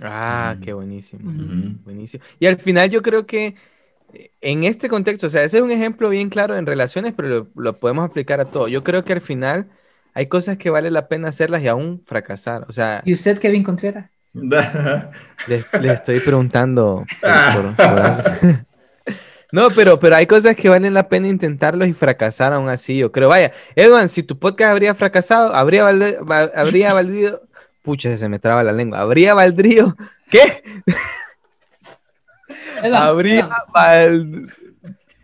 Ah, 0.00 0.56
qué 0.62 0.72
buenísimo. 0.72 1.28
Uh 1.28 1.34
-huh. 1.34 1.84
Buenísimo. 1.84 2.24
Y 2.40 2.46
al 2.46 2.56
final 2.56 2.88
yo 2.88 3.02
creo 3.02 3.26
que 3.26 3.54
en 4.40 4.64
este 4.64 4.88
contexto, 4.88 5.26
o 5.26 5.30
sea, 5.30 5.44
ese 5.44 5.58
es 5.58 5.62
un 5.62 5.70
ejemplo 5.70 6.08
bien 6.08 6.30
claro 6.30 6.56
en 6.56 6.64
relaciones, 6.64 7.12
pero 7.14 7.28
lo, 7.28 7.48
lo 7.54 7.72
podemos 7.74 8.06
aplicar 8.06 8.40
a 8.40 8.46
todo. 8.46 8.66
Yo 8.68 8.82
creo 8.82 9.04
que 9.04 9.12
al 9.12 9.20
final 9.20 9.68
hay 10.14 10.26
cosas 10.26 10.56
que 10.58 10.70
vale 10.70 10.90
la 10.90 11.08
pena 11.08 11.28
hacerlas 11.28 11.62
y 11.62 11.68
aún 11.68 12.02
fracasar. 12.06 12.64
O 12.68 12.72
sea, 12.72 13.02
¿Y 13.04 13.12
usted, 13.14 13.38
Kevin 13.38 13.62
Contreras? 13.64 14.10
le, 14.34 15.60
le 15.80 15.92
estoy 15.92 16.20
preguntando. 16.20 17.04
por- 17.20 17.74
por- 17.74 17.76
por- 17.76 18.66
No, 19.52 19.68
pero, 19.70 20.00
pero 20.00 20.16
hay 20.16 20.26
cosas 20.26 20.56
que 20.56 20.70
valen 20.70 20.94
la 20.94 21.10
pena 21.10 21.28
intentarlos 21.28 21.86
y 21.86 21.92
fracasar 21.92 22.54
aún 22.54 22.70
así, 22.70 22.96
yo 22.96 23.12
creo. 23.12 23.28
Vaya, 23.28 23.52
Edwin, 23.76 24.08
si 24.08 24.22
tu 24.22 24.38
podcast 24.38 24.70
habría 24.70 24.94
fracasado, 24.94 25.54
habría, 25.54 25.84
valde- 25.84 26.18
va- 26.26 26.50
habría 26.58 26.94
valido. 26.94 27.42
Pucha, 27.82 28.16
se 28.16 28.28
me 28.30 28.38
traba 28.38 28.62
la 28.62 28.72
lengua. 28.72 29.00
Habría 29.00 29.34
valdrío. 29.34 29.94
¿Qué? 30.30 30.62
Edwin, 32.82 32.94
habría 32.94 33.40
Edwin, 33.40 33.50
val- 33.74 34.46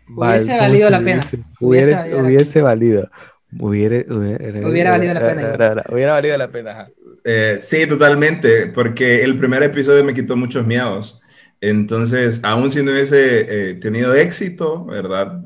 val- 0.09 0.35
Hubiese 0.35 0.47
¿cómo 0.47 0.59
valido 0.59 0.89
la 0.91 0.99
pena. 0.99 1.21
hubiese 1.59 2.61
valido. 2.61 3.09
Hubiere- 3.57 4.05
hubiera, 4.09 4.69
Hubiera 4.69 4.91
valido 4.91 5.13
la 5.13 5.19
pena. 5.21 5.83
Hubiera 5.89 6.13
valido 6.13 6.37
la 6.37 6.47
pena. 6.49 6.87
Eh, 7.23 7.57
sí, 7.61 7.85
totalmente, 7.87 8.67
porque 8.67 9.23
el 9.23 9.37
primer 9.37 9.63
episodio 9.63 10.03
me 10.03 10.13
quitó 10.13 10.35
muchos 10.35 10.65
miedos. 10.65 11.21
Entonces, 11.61 12.39
aún 12.43 12.71
si 12.71 12.81
no 12.83 12.91
hubiese 12.91 13.71
eh, 13.71 13.73
tenido 13.75 14.13
éxito, 14.15 14.85
¿verdad? 14.85 15.41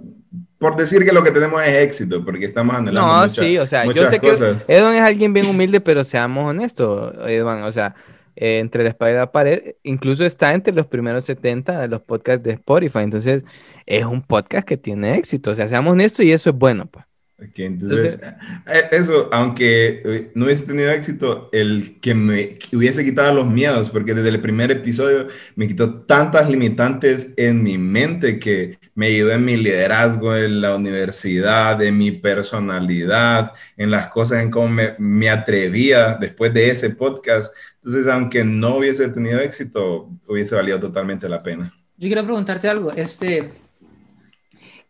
Por 0.59 0.75
decir 0.75 1.03
que 1.03 1.11
lo 1.11 1.23
que 1.23 1.31
tenemos 1.31 1.61
es 1.63 1.75
éxito, 1.83 2.23
porque 2.23 2.45
estamos 2.45 2.75
anhelando 2.75 3.01
No, 3.11 3.21
mucha- 3.23 3.41
sí, 3.43 3.57
o 3.57 3.65
sea, 3.65 3.83
yo 3.83 3.91
muchas 3.91 4.09
sé 4.09 4.19
cosas. 4.19 4.63
que 4.63 4.75
Edwin 4.75 4.93
es 4.95 5.01
alguien 5.01 5.33
bien 5.33 5.45
humilde, 5.47 5.81
pero 5.81 6.03
seamos 6.03 6.45
honestos, 6.45 7.13
Edwin, 7.27 7.63
o 7.63 7.71
sea, 7.71 7.95
eh, 8.35 8.59
entre 8.59 8.83
la 8.83 8.89
espada 8.89 9.11
y 9.11 9.15
la 9.15 9.31
pared, 9.31 9.75
incluso 9.83 10.23
está 10.25 10.53
entre 10.53 10.73
los 10.73 10.85
primeros 10.87 11.25
70 11.25 11.81
de 11.81 11.87
los 11.87 12.01
podcasts 12.01 12.43
de 12.43 12.51
Spotify, 12.51 12.99
entonces 12.99 13.43
es 13.85 14.05
un 14.05 14.21
podcast 14.21 14.65
que 14.67 14.77
tiene 14.77 15.17
éxito, 15.17 15.51
o 15.51 15.55
sea, 15.55 15.67
seamos 15.67 15.91
honestos 15.93 16.23
y 16.25 16.31
eso 16.31 16.51
es 16.51 16.55
bueno, 16.55 16.85
pues. 16.85 17.05
Ok, 17.49 17.59
entonces, 17.59 18.21
eh, 18.67 18.83
eso, 18.91 19.29
aunque 19.31 20.01
eh, 20.05 20.31
no 20.35 20.45
hubiese 20.45 20.65
tenido 20.65 20.91
éxito, 20.91 21.49
el 21.51 21.99
que 21.99 22.15
me 22.15 22.57
que 22.57 22.77
hubiese 22.77 23.03
quitado 23.03 23.33
los 23.33 23.47
miedos, 23.47 23.89
porque 23.89 24.13
desde 24.13 24.29
el 24.29 24.39
primer 24.39 24.71
episodio 24.71 25.27
me 25.55 25.67
quitó 25.67 26.01
tantas 26.01 26.49
limitantes 26.49 27.33
en 27.35 27.63
mi 27.63 27.77
mente 27.77 28.39
que 28.39 28.77
me 28.95 29.07
ayudó 29.07 29.31
en 29.31 29.45
mi 29.45 29.57
liderazgo, 29.57 30.35
en 30.35 30.61
la 30.61 30.75
universidad, 30.75 31.81
en 31.81 31.97
mi 31.97 32.11
personalidad, 32.11 33.51
en 33.75 33.91
las 33.91 34.07
cosas, 34.07 34.43
en 34.43 34.51
cómo 34.51 34.69
me, 34.69 34.95
me 34.99 35.29
atrevía 35.29 36.15
después 36.19 36.53
de 36.53 36.69
ese 36.69 36.91
podcast. 36.91 37.53
Entonces, 37.77 38.07
aunque 38.07 38.43
no 38.43 38.77
hubiese 38.77 39.09
tenido 39.09 39.39
éxito, 39.39 40.09
hubiese 40.27 40.55
valido 40.55 40.79
totalmente 40.79 41.27
la 41.27 41.41
pena. 41.41 41.73
Yo 41.97 42.07
quiero 42.07 42.23
preguntarte 42.23 42.69
algo. 42.69 42.91
Este, 42.91 43.51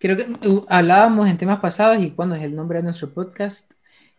creo 0.04 0.18
que 0.18 0.48
uh, 0.50 0.66
hablábamos 0.68 1.30
en 1.30 1.38
temas 1.38 1.60
pasados 1.60 2.04
y 2.04 2.12
cuando 2.12 2.36
es 2.36 2.44
el 2.44 2.54
nombre 2.54 2.80
de 2.80 2.84
nuestro 2.84 3.10
podcast. 3.14 3.74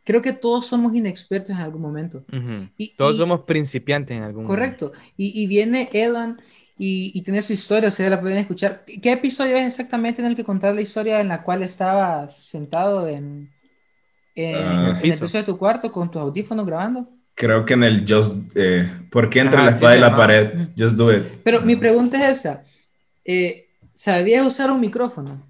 Creo 0.06 0.20
que 0.22 0.32
todos 0.32 0.66
somos 0.66 0.94
inexpertos 0.94 1.50
en 1.50 1.58
algún 1.62 1.80
momento. 1.82 2.24
Ujú. 2.32 2.68
Y- 2.78 2.94
Todos 2.94 3.14
y- 3.16 3.18
somos 3.18 3.40
principiantes 3.42 4.16
en 4.16 4.22
algún 4.22 4.44
Correcto. 4.44 4.92
Y, 5.16 5.42
y 5.42 5.46
viene 5.46 5.88
Edwin 5.92 6.36
y, 6.78 7.10
y 7.14 7.22
tiene 7.22 7.40
su 7.42 7.52
historia, 7.52 7.88
ustedes 7.90 8.10
la 8.10 8.20
pueden 8.20 8.38
escuchar. 8.38 8.84
¿Qué 9.02 9.12
episodio 9.12 9.56
es 9.56 9.64
exactamente 9.66 10.20
en 10.22 10.26
el 10.28 10.36
que 10.36 10.44
contar 10.44 10.74
la 10.74 10.80
historia 10.82 11.20
en 11.20 11.28
la 11.28 11.42
cual 11.42 11.62
estabas 11.62 12.36
sentado 12.36 13.06
en, 13.08 13.50
en, 14.34 14.56
Ah. 14.56 14.88
en 15.02 15.10
el 15.10 15.18
Piso. 15.18 15.26
de 15.26 15.42
tu 15.44 15.56
cuarto 15.58 15.90
con 15.92 16.10
tus 16.10 16.20
audífonos 16.20 16.66
grabando? 16.66 17.08
Creo 17.34 17.64
que 17.64 17.74
en 17.74 17.84
el 17.84 18.04
Just, 18.08 18.34
eh, 18.56 18.90
¿por 19.10 19.30
qué 19.30 19.40
entre 19.40 19.56
Ajá, 19.58 19.66
la 19.66 19.72
sí 19.72 19.76
espada 19.76 19.92
se 19.94 19.98
y 19.98 20.00
la 20.02 20.14
pared? 20.16 20.68
Just 20.78 20.96
do 20.96 21.12
it. 21.12 21.24
Pero 21.44 21.62
mi 21.62 21.76
pregunta 21.76 22.16
es 22.30 22.38
esa. 22.40 22.62
Eh, 23.24 23.68
¿Sabías 23.94 24.46
usar 24.46 24.70
un 24.70 24.80
micrófono? 24.80 25.40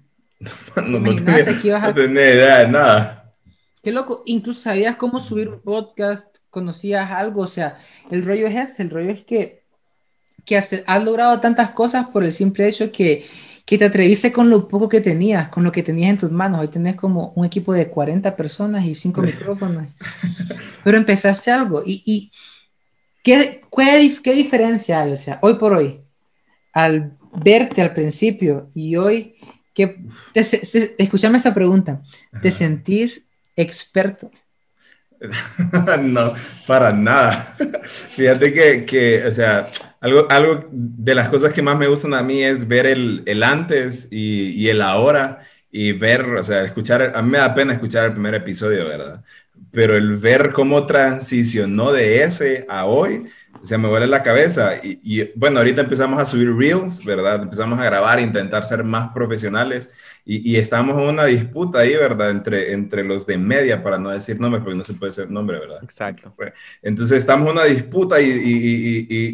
No, 0.75 0.99
no 0.99 1.15
tenía, 1.15 1.45
que 1.61 1.67
ibas 1.67 1.83
a- 1.83 1.87
no 1.87 1.95
tenía 1.95 2.33
idea 2.33 2.57
de 2.59 2.67
nada. 2.67 3.33
Qué 3.83 3.91
loco, 3.91 4.23
incluso 4.25 4.61
sabías 4.61 4.95
cómo 4.95 5.19
subir 5.19 5.47
un 5.49 5.61
podcast, 5.61 6.37
conocías 6.49 7.11
algo, 7.11 7.41
o 7.41 7.47
sea, 7.47 7.77
el 8.09 8.25
rollo 8.25 8.47
es 8.47 8.55
ese, 8.71 8.83
el 8.83 8.89
rollo 8.89 9.11
es 9.11 9.23
que, 9.23 9.63
que 10.43 10.57
has, 10.57 10.73
has 10.87 11.03
logrado 11.03 11.39
tantas 11.39 11.71
cosas 11.71 12.07
por 12.09 12.23
el 12.23 12.31
simple 12.31 12.67
hecho 12.67 12.91
que, 12.91 13.25
que 13.63 13.77
te 13.77 13.85
atreviste 13.85 14.31
con 14.31 14.49
lo 14.49 14.67
poco 14.67 14.89
que 14.89 15.01
tenías, 15.01 15.49
con 15.49 15.63
lo 15.63 15.71
que 15.71 15.83
tenías 15.83 16.09
en 16.09 16.17
tus 16.17 16.31
manos. 16.31 16.61
Hoy 16.61 16.67
tenés 16.67 16.95
como 16.95 17.31
un 17.35 17.45
equipo 17.45 17.73
de 17.73 17.87
40 17.89 18.35
personas 18.35 18.85
y 18.85 18.95
5 18.95 19.21
micrófonos. 19.23 19.85
Pero 20.83 20.97
empezaste 20.97 21.51
algo. 21.51 21.83
¿Y, 21.85 22.01
y 22.05 22.31
¿qué, 23.23 23.61
qué 24.23 24.33
diferencia 24.33 25.01
hay? 25.01 25.11
O 25.13 25.17
sea, 25.17 25.37
hoy 25.41 25.55
por 25.55 25.73
hoy, 25.73 26.01
al 26.73 27.17
verte 27.33 27.81
al 27.81 27.93
principio 27.93 28.69
y 28.73 28.95
hoy, 28.95 29.35
que 29.75 29.99
te, 30.33 30.41
escúchame 30.97 31.37
esa 31.37 31.53
pregunta, 31.53 32.01
¿te 32.41 32.49
sentís 32.49 33.27
experto? 33.55 34.31
no, 36.01 36.33
para 36.65 36.93
nada. 36.93 37.55
Fíjate 38.15 38.53
que, 38.53 38.85
que, 38.85 39.25
o 39.25 39.31
sea, 39.31 39.69
algo, 39.99 40.25
algo 40.29 40.67
de 40.71 41.13
las 41.13 41.27
cosas 41.29 41.53
que 41.53 41.61
más 41.61 41.77
me 41.77 41.87
gustan 41.87 42.13
a 42.13 42.23
mí 42.23 42.41
es 42.41 42.67
ver 42.67 42.85
el, 42.85 43.23
el 43.25 43.43
antes 43.43 44.07
y, 44.11 44.51
y 44.51 44.69
el 44.69 44.81
ahora 44.81 45.45
y 45.69 45.91
ver, 45.91 46.23
o 46.23 46.43
sea, 46.43 46.63
escuchar, 46.63 47.11
a 47.13 47.21
mí 47.21 47.31
me 47.31 47.37
da 47.37 47.53
pena 47.53 47.73
escuchar 47.73 48.05
el 48.05 48.13
primer 48.13 48.33
episodio, 48.35 48.85
¿verdad? 48.85 49.23
Pero 49.71 49.95
el 49.97 50.15
ver 50.17 50.51
cómo 50.53 50.85
transicionó 50.85 51.91
de 51.91 52.23
ese 52.23 52.65
a 52.69 52.85
hoy, 52.85 53.25
o 53.61 53.65
sea, 53.65 53.77
me 53.77 53.89
vuelve 53.89 54.07
la 54.07 54.23
cabeza. 54.23 54.75
Y, 54.81 54.99
y, 55.03 55.31
bueno, 55.35 55.57
ahorita 55.59 55.81
empezamos 55.81 56.19
a 56.21 56.25
subir 56.25 56.55
reels, 56.55 57.03
¿verdad? 57.03 57.41
Empezamos 57.43 57.77
a 57.79 57.83
grabar, 57.83 58.19
intentar 58.21 58.63
ser 58.63 58.83
más 58.83 59.09
profesionales 59.13 59.89
y, 60.23 60.49
y 60.49 60.55
estamos 60.57 60.97
en 61.01 61.09
una 61.09 61.25
disputa 61.25 61.79
ahí, 61.79 61.93
¿verdad? 61.95 62.29
Entre, 62.31 62.71
entre 62.73 63.03
los 63.03 63.25
de 63.25 63.37
media, 63.37 63.83
para 63.83 63.97
no 63.97 64.11
decir 64.11 64.39
nombres, 64.39 64.63
porque 64.63 64.77
no 64.77 64.83
se 64.83 64.93
puede 64.93 65.11
decir 65.11 65.29
nombre, 65.29 65.59
¿verdad? 65.59 65.79
Exacto. 65.83 66.33
Entonces 66.81 67.17
estamos 67.17 67.47
en 67.47 67.53
una 67.53 67.65
disputa 67.65 68.21
y- 68.21 68.27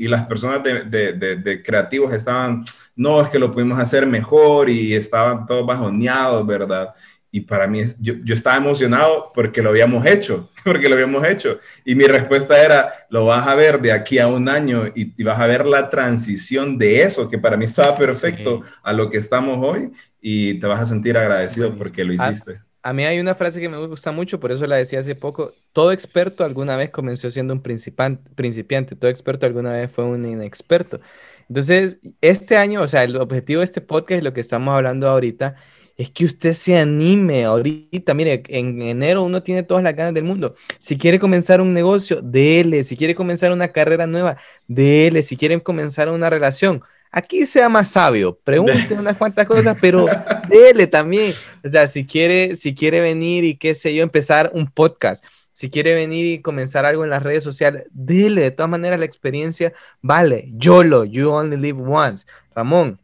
y 0.01 0.07
las 0.07 0.25
personas 0.25 0.63
de, 0.63 0.83
de- 0.85 1.13
de- 1.13 1.35
de 1.37 1.61
creativos 1.63 2.13
estaban, 2.13 2.63
no, 2.95 3.21
es 3.21 3.29
que 3.29 3.39
lo 3.39 3.51
pudimos 3.51 3.79
hacer 3.79 4.05
mejor 4.07 4.69
y 4.69 4.93
estaban 4.95 5.45
todos 5.45 5.65
bajoneados, 5.65 6.45
¿verdad? 6.45 6.89
Y 7.33 7.41
para 7.41 7.65
mí, 7.67 7.81
yo, 7.99 8.15
yo 8.25 8.33
estaba 8.33 8.57
emocionado 8.57 9.31
porque 9.33 9.61
lo 9.61 9.69
habíamos 9.69 10.05
hecho, 10.05 10.51
porque 10.65 10.89
lo 10.89 10.95
habíamos 10.95 11.25
hecho. 11.25 11.59
Y 11.85 11.95
mi 11.95 12.05
respuesta 12.05 12.61
era, 12.63 12.91
lo 13.09 13.25
vas 13.25 13.47
a 13.47 13.55
ver 13.55 13.81
de 13.81 13.91
aquí 13.93 14.19
a 14.19 14.27
un 14.27 14.49
año 14.49 14.87
y, 14.95 15.13
y 15.17 15.23
vas 15.23 15.39
a 15.39 15.47
ver 15.47 15.65
la 15.65 15.89
transición 15.89 16.77
de 16.77 17.03
eso, 17.03 17.29
que 17.29 17.37
para 17.39 17.57
mí 17.57 17.65
estaba 17.65 17.97
perfecto 17.97 18.61
Sí. 18.63 18.69
a 18.83 18.93
lo 18.93 19.09
que 19.09 19.17
estamos 19.17 19.57
hoy 19.65 19.91
y 20.21 20.59
te 20.59 20.67
vas 20.67 20.81
a 20.81 20.85
sentir 20.85 21.17
agradecido 21.17 21.71
Buenísimo. 21.71 21.77
porque 21.77 22.03
lo 22.03 22.13
hiciste. 22.13 22.61
A 22.83 22.93
mí 22.93 23.05
hay 23.05 23.19
una 23.19 23.35
frase 23.35 23.61
que 23.61 23.69
me 23.69 23.77
gusta 23.85 24.11
mucho, 24.11 24.39
por 24.39 24.51
eso 24.51 24.65
la 24.65 24.75
decía 24.77 24.99
hace 24.99 25.15
poco. 25.15 25.53
Todo 25.71 25.91
experto 25.91 26.43
alguna 26.43 26.75
vez 26.75 26.89
comenzó 26.89 27.29
siendo 27.29 27.53
un 27.53 27.61
principiante, 27.61 28.95
todo 28.95 29.11
experto 29.11 29.45
alguna 29.45 29.73
vez 29.73 29.91
fue 29.91 30.03
un 30.05 30.25
inexperto. 30.25 30.99
Entonces, 31.47 31.99
este 32.21 32.57
año, 32.57 32.81
o 32.81 32.87
sea, 32.87 33.03
el 33.03 33.17
objetivo 33.17 33.59
de 33.59 33.65
este 33.65 33.81
podcast 33.81 34.21
y 34.21 34.25
lo 34.25 34.33
que 34.33 34.41
estamos 34.41 34.73
hablando 34.75 35.07
ahorita 35.09 35.55
es 35.97 36.09
que 36.09 36.25
usted 36.25 36.53
se 36.53 36.77
anime 36.77 37.45
ahorita. 37.45 38.13
Mire, 38.13 38.43
en 38.47 38.81
enero 38.81 39.23
uno 39.23 39.43
tiene 39.43 39.63
todas 39.63 39.83
las 39.83 39.95
ganas 39.95 40.13
del 40.13 40.23
mundo. 40.23 40.55
Si 40.79 40.97
quiere 40.97 41.19
comenzar 41.19 41.61
un 41.61 41.73
negocio, 41.73 42.21
dele. 42.21 42.83
Si 42.83 42.97
quiere 42.97 43.15
comenzar 43.15 43.51
una 43.51 43.67
carrera 43.69 44.07
nueva, 44.07 44.37
dele. 44.67 45.21
Si 45.21 45.37
quiere 45.37 45.61
comenzar 45.61 46.09
una 46.09 46.29
relación, 46.29 46.81
aquí 47.11 47.45
sea 47.45 47.69
más 47.69 47.89
sabio. 47.89 48.39
Pregunte 48.43 48.93
unas 48.93 49.17
cuantas 49.17 49.45
cosas, 49.45 49.77
pero 49.79 50.05
dele 50.49 50.87
también. 50.87 51.33
O 51.63 51.69
sea, 51.69 51.87
si 51.87 52.05
quiere, 52.05 52.55
si 52.55 52.73
quiere 52.73 53.01
venir 53.01 53.43
y 53.43 53.55
qué 53.55 53.75
sé 53.75 53.93
yo, 53.93 54.03
empezar 54.03 54.51
un 54.53 54.67
podcast, 54.67 55.23
si 55.53 55.69
quiere 55.69 55.93
venir 55.93 56.25
y 56.25 56.41
comenzar 56.41 56.85
algo 56.85 57.03
en 57.03 57.09
las 57.09 57.21
redes 57.21 57.43
sociales, 57.43 57.83
dele. 57.91 58.41
De 58.41 58.51
todas 58.51 58.69
maneras, 58.69 58.97
la 58.99 59.05
experiencia 59.05 59.73
vale. 60.01 60.49
YOLO, 60.53 61.03
you 61.05 61.29
only 61.29 61.57
live 61.57 61.79
once. 61.79 62.25
Ramón, 62.55 62.99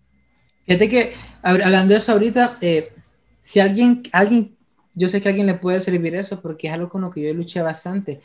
Fíjate 0.68 0.90
que 0.90 1.14
hab- 1.44 1.64
hablando 1.64 1.94
de 1.96 2.00
eso 2.00 2.14
ahorita, 2.14 2.58
eh, 2.62 2.94
si 3.42 3.62
alguien, 3.62 4.04
alguien, 4.14 4.58
yo 4.96 5.10
sé 5.10 5.22
que 5.22 5.30
a 5.30 5.32
alguien 5.32 5.48
le 5.48 5.56
puede 5.56 5.80
servir 5.82 6.16
eso 6.16 6.42
porque 6.42 6.68
es 6.70 6.74
algo 6.76 6.90
con 6.90 7.02
lo 7.02 7.12
que 7.12 7.24
yo 7.24 7.34
luché 7.36 7.62
bastante. 7.64 8.22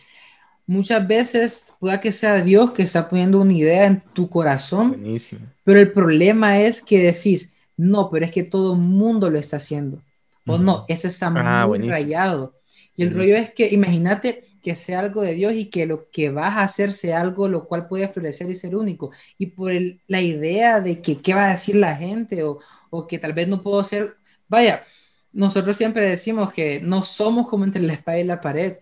Muchas 0.67 1.07
veces 1.09 1.75
pueda 1.81 2.01
que 2.01 2.13
sea 2.13 2.43
Dios 2.43 2.73
que 2.73 2.83
está 2.85 3.09
poniendo 3.09 3.41
una 3.41 3.55
idea 3.55 3.87
en 3.87 4.03
tu 4.15 4.31
corazón, 4.31 5.03
buenísimo. 5.03 5.53
pero 5.65 5.81
el 5.81 5.93
problema 5.93 6.61
es 6.61 6.83
que 6.83 7.01
decís, 7.01 7.57
no, 7.77 8.11
pero 8.11 8.25
es 8.27 8.33
que 8.33 8.45
todo 8.45 8.75
el 8.75 8.81
mundo 8.81 9.31
lo 9.31 9.39
está 9.39 9.59
haciendo. 9.59 10.03
O 10.47 10.59
Ujú. 10.59 10.65
no, 10.65 10.85
eso 10.89 11.09
está 11.09 11.31
Ah, 11.35 11.67
muy 11.67 11.67
buenísimo. 11.67 11.91
rayado. 11.91 12.55
Y 12.97 13.05
el 13.05 13.11
Buenísimo. 13.11 13.15
rollo 13.15 13.37
es 13.37 13.53
que 13.55 13.69
imagínate 13.73 14.45
que 14.63 14.75
sea 14.75 15.01
algo 15.01 15.23
de 15.23 15.35
Dios 15.35 15.53
y 15.55 15.67
que 15.71 15.87
lo 15.87 16.09
que 16.11 16.31
vas 16.31 16.57
a 16.59 16.63
hacer 16.65 16.93
sea 16.93 17.21
algo 17.21 17.49
lo 17.49 17.67
cual 17.67 17.89
puede 17.89 18.09
florecer 18.09 18.49
y 18.51 18.55
ser 18.55 18.77
único. 18.77 19.11
Y 19.39 19.47
por 19.47 19.73
el- 19.73 20.01
la 20.07 20.21
idea 20.21 20.81
de 20.81 21.01
que 21.03 21.19
qué 21.21 21.35
va 21.35 21.49
a 21.49 21.51
decir 21.53 21.77
la 21.77 21.97
gente 21.97 22.43
o, 22.45 22.59
o 22.91 23.07
que 23.07 23.19
tal 23.19 23.33
vez 23.33 23.49
no 23.49 23.63
puedo 23.63 23.83
ser, 23.85 24.17
vaya, 24.49 24.85
nosotros 25.33 25.77
siempre 25.77 26.09
decimos 26.09 26.53
que 26.53 26.81
no 26.81 27.03
somos 27.05 27.49
como 27.49 27.65
entre 27.65 27.83
la 27.83 27.95
espada 27.95 28.19
y 28.21 28.25
la 28.25 28.41
pared. 28.41 28.77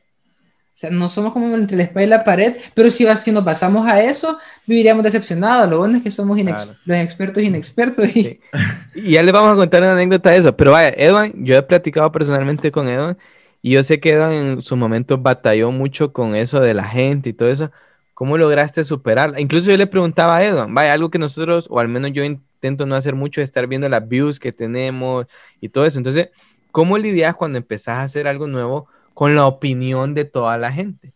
O 0.73 0.77
sea, 0.81 0.91
no 0.91 1.09
somos 1.11 1.33
como 1.33 1.55
entre 1.57 1.77
la 1.77 1.83
espada 1.83 2.05
y 2.05 2.09
la 2.09 2.25
pared, 2.25 2.55
pero 2.75 2.89
si, 2.91 3.05
si 3.17 3.33
nos 3.33 3.45
pasamos 3.45 3.87
a 3.87 4.01
eso, 4.03 4.39
viviríamos 4.67 5.05
decepcionados. 5.05 5.69
Lo 5.69 5.79
bueno 5.79 5.99
es 5.99 6.03
que 6.03 6.11
somos 6.11 6.39
inex- 6.39 6.55
Claro. 6.65 6.77
los 6.87 6.99
expertos 6.99 7.43
inexpertos. 7.43 8.07
Y, 8.17 8.23
Sí. 8.25 8.41
Y 8.95 9.13
ya 9.13 9.23
les 9.23 9.33
vamos 9.33 9.53
a 9.53 9.57
contar 9.57 9.83
una 9.83 9.93
anécdota 9.93 10.31
de 10.31 10.39
eso. 10.39 10.57
Pero 10.57 10.73
vaya, 10.73 10.89
Edwin, 10.97 11.45
yo 11.45 11.57
he 11.57 11.63
platicado 11.63 12.11
personalmente 12.11 12.73
con 12.73 12.89
Edwin 12.89 13.17
y 13.63 13.73
yo 13.73 13.83
sé 13.83 14.01
que 14.01 14.15
en 14.15 14.63
su 14.63 14.77
momento 14.77 15.19
batalló 15.19 15.71
mucho 15.71 16.13
con 16.13 16.35
eso 16.35 16.61
de 16.61 16.75
la 16.75 16.85
gente 16.85 17.31
y 17.31 17.33
todo 17.33 17.51
eso. 17.51 17.71
¿Cómo 18.15 18.37
lograste 18.37 18.85
superarla? 18.85 19.41
Incluso 19.41 19.71
yo 19.71 19.77
le 19.77 19.87
preguntaba 19.87 20.37
a 20.37 20.45
Edwin, 20.45 20.75
vaya, 20.75 20.93
algo 20.93 21.11
que 21.11 21.19
nosotros, 21.19 21.67
o 21.71 21.81
al 21.81 21.89
menos 21.89 22.13
yo 22.13 22.23
intento 22.25 22.87
no 22.87 22.95
hacer 22.95 23.15
mucho, 23.15 23.41
es 23.41 23.49
estar 23.49 23.67
viendo 23.67 23.89
las 23.89 24.07
views 24.07 24.39
que 24.39 24.53
tenemos 24.53 25.27
y 25.61 25.71
todo 25.71 25.87
eso. 25.87 25.99
Entonces, 25.99 26.29
¿cómo 26.71 26.99
lidias 26.99 27.35
cuando 27.35 27.59
empezás 27.59 27.99
a 27.99 28.03
hacer 28.03 28.27
algo 28.27 28.47
nuevo 28.47 28.89
con 29.15 29.35
la 29.35 29.47
opinión 29.47 30.15
de 30.15 30.25
toda 30.25 30.59
la 30.59 30.71
gente? 30.73 31.13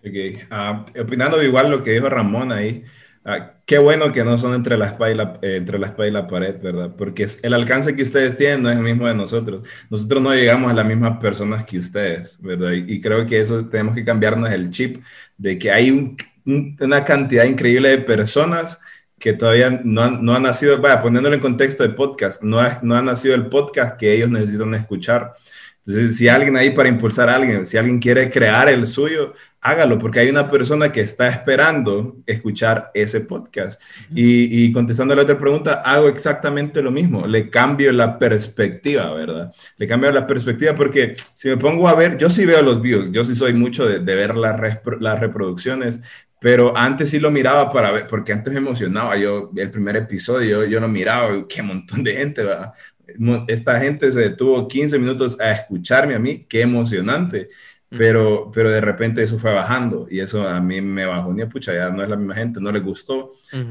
Ok, 0.00 0.46
ah, 0.50 0.86
opinando 1.00 1.42
igual 1.42 1.70
lo 1.70 1.82
que 1.82 1.92
dijo 1.92 2.08
Ramón 2.08 2.52
ahí, 2.52 2.84
ah, 3.26 3.54
qué 3.66 3.78
bueno 3.78 4.12
que 4.12 4.24
no 4.24 4.38
son 4.38 4.54
entre 4.54 4.76
la, 4.78 4.86
espada 4.86 5.10
y 5.12 5.14
la, 5.14 5.38
eh, 5.42 5.56
entre 5.56 5.78
la 5.78 5.88
espada 5.88 6.08
y 6.08 6.12
la 6.12 6.26
pared, 6.26 6.54
¿verdad? 6.62 6.92
Porque 6.96 7.26
el 7.42 7.54
alcance 7.54 7.94
que 7.94 8.02
ustedes 8.02 8.36
tienen 8.36 8.62
no 8.62 8.70
es 8.70 8.76
el 8.76 8.82
mismo 8.82 9.06
de 9.06 9.14
nosotros. 9.14 9.68
Nosotros 9.90 10.22
no 10.22 10.32
llegamos 10.34 10.70
a 10.70 10.74
las 10.74 10.86
mismas 10.86 11.18
personas 11.18 11.64
que 11.66 11.78
ustedes, 11.78 12.38
¿verdad? 12.40 12.72
Y, 12.72 12.94
y 12.94 13.00
creo 13.00 13.26
que 13.26 13.40
eso 13.40 13.66
tenemos 13.68 13.94
que 13.94 14.04
cambiarnos 14.04 14.50
el 14.50 14.70
chip 14.70 15.02
de 15.36 15.58
que 15.58 15.70
hay 15.70 15.90
un- 15.90 16.16
un- 16.46 16.76
una 16.80 17.04
cantidad 17.04 17.44
increíble 17.44 17.90
de 17.90 17.98
personas 17.98 18.78
que 19.18 19.32
todavía 19.32 19.80
no 19.82 20.02
han, 20.02 20.24
no 20.24 20.34
han 20.34 20.42
nacido, 20.42 20.78
vaya, 20.80 21.00
poniéndolo 21.02 21.34
en 21.34 21.40
contexto 21.40 21.82
de 21.82 21.88
podcast, 21.90 22.42
no, 22.42 22.60
ha- 22.60 22.80
no 22.82 22.94
ha 22.96 23.02
nacido 23.02 23.34
el 23.34 23.46
podcast 23.46 23.96
que 23.98 24.12
ellos 24.12 24.30
necesitan 24.30 24.74
escuchar. 24.74 25.32
Entonces, 25.86 26.16
si 26.16 26.28
alguien 26.28 26.56
ahí 26.56 26.70
para 26.70 26.88
impulsar 26.88 27.28
a 27.28 27.36
alguien, 27.36 27.64
si 27.64 27.76
alguien 27.76 28.00
quiere 28.00 28.28
crear 28.28 28.68
el 28.68 28.86
suyo, 28.86 29.34
hágalo, 29.60 29.98
porque 29.98 30.18
hay 30.18 30.28
una 30.28 30.48
persona 30.48 30.90
que 30.90 31.00
está 31.00 31.28
esperando 31.28 32.16
escuchar 32.26 32.90
ese 32.92 33.20
podcast. 33.20 33.80
Y, 34.12 34.64
y 34.64 34.72
contestando 34.72 35.14
a 35.14 35.16
la 35.16 35.22
otra 35.22 35.38
pregunta, 35.38 35.74
hago 35.84 36.08
exactamente 36.08 36.82
lo 36.82 36.90
mismo, 36.90 37.26
le 37.26 37.48
cambio 37.50 37.92
la 37.92 38.18
perspectiva, 38.18 39.12
¿verdad? 39.14 39.52
Le 39.76 39.86
cambio 39.86 40.10
la 40.10 40.26
perspectiva 40.26 40.74
porque 40.74 41.14
si 41.34 41.48
me 41.48 41.56
pongo 41.56 41.88
a 41.88 41.94
ver, 41.94 42.18
yo 42.18 42.30
sí 42.30 42.44
veo 42.46 42.62
los 42.62 42.80
views, 42.82 43.10
yo 43.12 43.24
sí 43.24 43.34
soy 43.34 43.52
mucho 43.54 43.86
de, 43.86 44.00
de 44.00 44.14
ver 44.14 44.36
las, 44.36 44.58
repro- 44.58 44.98
las 45.00 45.20
reproducciones, 45.20 46.00
pero 46.40 46.76
antes 46.76 47.10
sí 47.10 47.18
lo 47.18 47.30
miraba 47.30 47.70
para 47.72 47.90
ver, 47.92 48.06
porque 48.06 48.32
antes 48.32 48.52
me 48.52 48.58
emocionaba, 48.58 49.16
yo 49.16 49.50
el 49.56 49.70
primer 49.70 49.96
episodio, 49.96 50.62
yo, 50.62 50.66
yo 50.66 50.80
lo 50.80 50.88
miraba, 50.88 51.46
qué 51.48 51.62
montón 51.62 52.04
de 52.04 52.14
gente, 52.14 52.42
¿verdad? 52.44 52.72
Esta 53.48 53.78
gente 53.80 54.10
se 54.12 54.20
detuvo 54.20 54.66
15 54.68 54.98
minutos 54.98 55.38
a 55.40 55.52
escucharme 55.52 56.14
a 56.14 56.18
mí, 56.18 56.44
qué 56.48 56.62
emocionante. 56.62 57.48
Pero, 57.94 58.50
pero 58.52 58.70
de 58.70 58.80
repente 58.82 59.22
eso 59.22 59.38
fue 59.38 59.54
bajando 59.54 60.06
y 60.10 60.20
eso 60.20 60.46
a 60.46 60.60
mí 60.60 60.80
me 60.82 61.06
bajó, 61.06 61.32
ni 61.32 61.46
pucha, 61.46 61.72
ya 61.72 61.88
no 61.88 62.02
es 62.02 62.08
la 62.10 62.16
misma 62.16 62.34
gente, 62.34 62.60
no 62.60 62.70
le 62.70 62.80
gustó. 62.80 63.30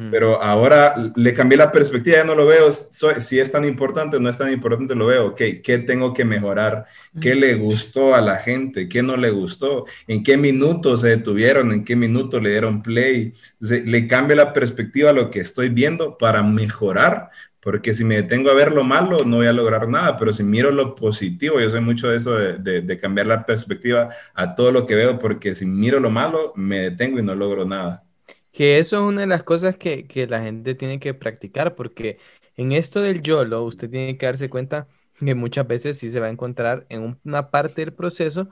Pero 0.10 0.42
ahora 0.42 0.96
le 1.16 1.34
cambié 1.34 1.58
la 1.58 1.72
perspectiva, 1.72 2.18
ya 2.18 2.24
no 2.24 2.34
lo 2.36 2.46
veo, 2.46 2.72
soy- 2.72 3.22
si 3.22 3.40
es 3.40 3.52
tan 3.52 3.66
importante 3.66 4.18
o 4.18 4.20
no 4.20 4.30
es 4.30 4.38
tan 4.38 4.52
importante, 4.52 4.96
lo 4.96 5.08
veo, 5.08 5.28
ok, 5.28 5.42
¿qué 5.64 5.80
tengo 5.86 6.14
que 6.14 6.26
mejorar? 6.26 6.86
¿Qué 7.20 7.36
le 7.36 7.56
gustó 7.56 8.16
a 8.16 8.22
la 8.22 8.38
gente? 8.38 8.88
¿Qué 8.88 9.04
no 9.04 9.18
le 9.18 9.30
gustó? 9.32 9.86
¿En 10.08 10.24
qué 10.24 10.38
minutos 10.38 11.02
se 11.02 11.10
detuvieron? 11.10 11.72
¿En 11.72 11.84
qué 11.84 11.96
minutos 11.96 12.42
le 12.42 12.52
dieron 12.52 12.82
play? 12.82 13.34
Entonces, 13.54 13.86
le 13.86 14.08
cambio 14.08 14.36
la 14.38 14.54
perspectiva 14.54 15.10
a 15.12 15.14
lo 15.14 15.30
que 15.30 15.40
estoy 15.42 15.70
viendo 15.70 16.18
para 16.18 16.42
mejorar, 16.44 17.30
porque 17.66 17.94
si 17.96 18.06
me 18.06 18.16
detengo 18.18 18.52
a 18.52 18.56
ver 18.56 18.74
lo 18.74 18.86
malo, 18.86 19.26
no 19.26 19.38
voy 19.40 19.48
a 19.48 19.54
lograr 19.54 19.90
nada, 19.90 20.18
pero 20.18 20.34
si 20.34 20.44
miro 20.46 20.72
lo 20.72 20.96
positivo, 20.96 21.60
yo 21.60 21.70
soy 21.72 21.82
mucho 21.82 22.10
de 22.10 22.18
eso, 22.18 22.34
de, 22.36 22.60
de- 22.60 22.82
de 22.84 23.00
cambiar 23.00 23.28
la 23.28 23.46
perspectiva 23.46 24.10
a 24.36 24.56
todo 24.56 24.72
lo 24.72 24.88
que 24.88 24.96
veo, 24.96 25.20
porque 25.20 25.56
si 25.56 25.66
miro 25.68 26.00
lo 26.02 26.12
malo, 26.12 26.54
me 26.56 26.80
detengo 26.82 27.20
y 27.20 27.24
no 27.24 27.36
logro 27.36 27.66
nada. 27.66 28.06
Que 28.52 28.80
eso 28.80 28.98
es 28.98 29.04
una 29.04 29.22
de 29.22 29.28
las 29.28 29.44
cosas 29.44 29.78
que, 29.78 30.08
que 30.08 30.28
la 30.28 30.42
gente 30.42 30.76
tiene 30.76 31.00
que 31.00 31.14
practicar, 31.14 31.76
porque 31.76 32.20
en 32.56 32.72
esto 32.72 33.02
del 33.02 33.22
YOLO, 33.22 33.64
usted 33.64 33.90
tiene 33.90 34.18
que 34.18 34.26
darse 34.26 34.50
cuenta 34.50 34.88
que 35.20 35.36
muchas 35.36 35.68
veces 35.68 35.98
sí 35.98 36.10
se 36.10 36.20
va 36.20 36.28
a 36.28 36.30
encontrar 36.30 36.86
en 36.90 37.02
un- 37.04 37.20
una 37.26 37.52
parte 37.52 37.82
del 37.82 37.94
proceso 37.94 38.50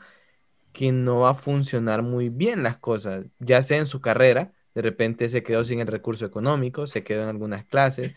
que 0.74 0.92
no 0.94 1.22
va 1.22 1.32
a 1.32 1.36
funcionar 1.36 2.04
muy 2.04 2.30
bien 2.30 2.64
las 2.64 2.78
cosas, 2.80 3.26
ya 3.40 3.62
sea 3.64 3.80
en 3.80 3.88
su 3.88 4.02
carrera, 4.02 4.54
de 4.76 4.82
repente 4.84 5.30
se 5.30 5.44
quedó 5.44 5.64
sin 5.64 5.80
el 5.82 5.88
recurso 5.88 6.26
económico, 6.26 6.88
se 6.88 7.04
quedó 7.04 7.24
en 7.24 7.30
algunas 7.30 7.66
clases, 7.66 8.14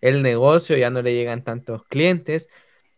el 0.00 0.22
negocio 0.22 0.76
ya 0.76 0.90
no 0.90 1.02
le 1.02 1.14
llegan 1.14 1.44
tantos 1.44 1.84
clientes. 1.84 2.48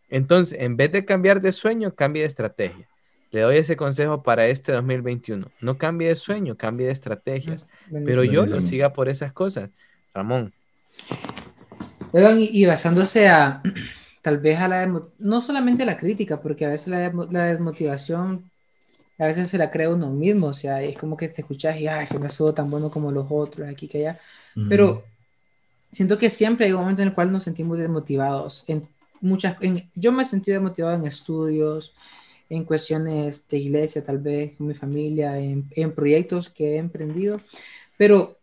Entonces, 0.09 0.59
en 0.59 0.77
vez 0.77 0.91
de 0.91 1.05
cambiar 1.05 1.41
de 1.41 1.51
sueño, 1.51 1.95
cambie 1.95 2.21
de 2.21 2.27
estrategia. 2.27 2.87
Le 3.31 3.41
doy 3.41 3.57
ese 3.57 3.75
consejo 3.75 4.21
para 4.21 4.47
este 4.47 4.71
2021. 4.73 5.51
No 5.59 5.77
cambie 5.77 6.09
de 6.09 6.15
sueño, 6.15 6.55
cambie 6.55 6.85
de 6.85 6.91
estrategias. 6.93 7.65
Pero 8.05 8.23
yo 8.23 8.45
no 8.45 8.61
siga 8.61 8.93
por 8.93 9.09
esas 9.09 9.33
cosas. 9.33 9.71
Ramón. 10.13 10.53
Y 12.37 12.65
basándose 12.65 13.27
a 13.27 13.61
tal 14.21 14.37
vez 14.37 14.59
a 14.59 14.67
la 14.67 15.01
no 15.17 15.41
solamente 15.41 15.85
la 15.85 15.97
crítica, 15.97 16.41
porque 16.41 16.65
a 16.65 16.69
veces 16.69 16.87
la, 16.89 17.11
la 17.31 17.45
desmotivación 17.45 18.51
a 19.19 19.27
veces 19.27 19.49
se 19.49 19.57
la 19.57 19.71
crea 19.71 19.89
uno 19.89 20.09
mismo, 20.11 20.47
o 20.47 20.53
sea, 20.53 20.81
es 20.81 20.97
como 20.97 21.15
que 21.17 21.29
te 21.29 21.41
escuchas 21.41 21.77
y 21.77 21.87
ay, 21.87 22.07
que 22.07 22.19
no 22.19 22.25
estuvo 22.25 22.53
tan 22.53 22.69
bueno 22.69 22.89
como 22.89 23.11
los 23.11 23.27
otros, 23.29 23.67
aquí 23.69 23.87
que 23.87 23.99
allá, 23.99 24.19
pero 24.67 25.03
siento 25.93 26.17
que 26.17 26.29
siempre 26.29 26.65
hay 26.65 26.73
un 26.73 26.81
momento 26.81 27.01
en 27.01 27.07
el 27.09 27.13
cual 27.13 27.31
nos 27.31 27.43
sentimos 27.43 27.77
desmotivados. 27.77 28.63
En 28.67 28.87
muchas, 29.21 29.55
en- 29.61 29.89
yo 29.95 30.11
me 30.11 30.23
he 30.23 30.25
sentido 30.25 30.55
desmotivado 30.55 30.95
en 30.95 31.05
estudios, 31.07 31.93
en 32.49 32.65
cuestiones 32.65 33.47
de 33.47 33.57
iglesia, 33.57 34.03
tal 34.03 34.17
vez 34.17 34.53
con 34.57 34.67
mi 34.67 34.73
familia, 34.75 35.37
en, 35.39 35.65
en 35.71 35.91
proyectos 35.93 36.49
que 36.49 36.75
he 36.75 36.77
emprendido, 36.77 37.39
pero 37.97 38.37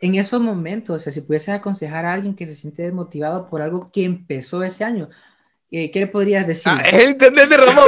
en 0.00 0.14
esos 0.14 0.40
momentos, 0.40 0.96
o 0.96 0.98
sea, 0.98 1.12
si 1.12 1.20
pudieses 1.22 1.50
aconsejar 1.54 2.04
a 2.06 2.12
alguien 2.12 2.34
que 2.34 2.46
se 2.46 2.54
siente 2.54 2.82
desmotivado 2.82 3.48
por 3.48 3.62
algo 3.62 3.90
que 3.92 4.04
empezó 4.04 4.62
ese 4.62 4.84
año, 4.84 5.08
eh, 5.70 5.90
¿qué 5.90 6.00
le 6.00 6.06
podrías 6.06 6.46
decir? 6.46 6.72
Ah, 6.74 6.80
es 6.82 6.94
el 6.94 7.10
internet 7.10 7.48
de 7.48 7.56
Ramón. 7.58 7.84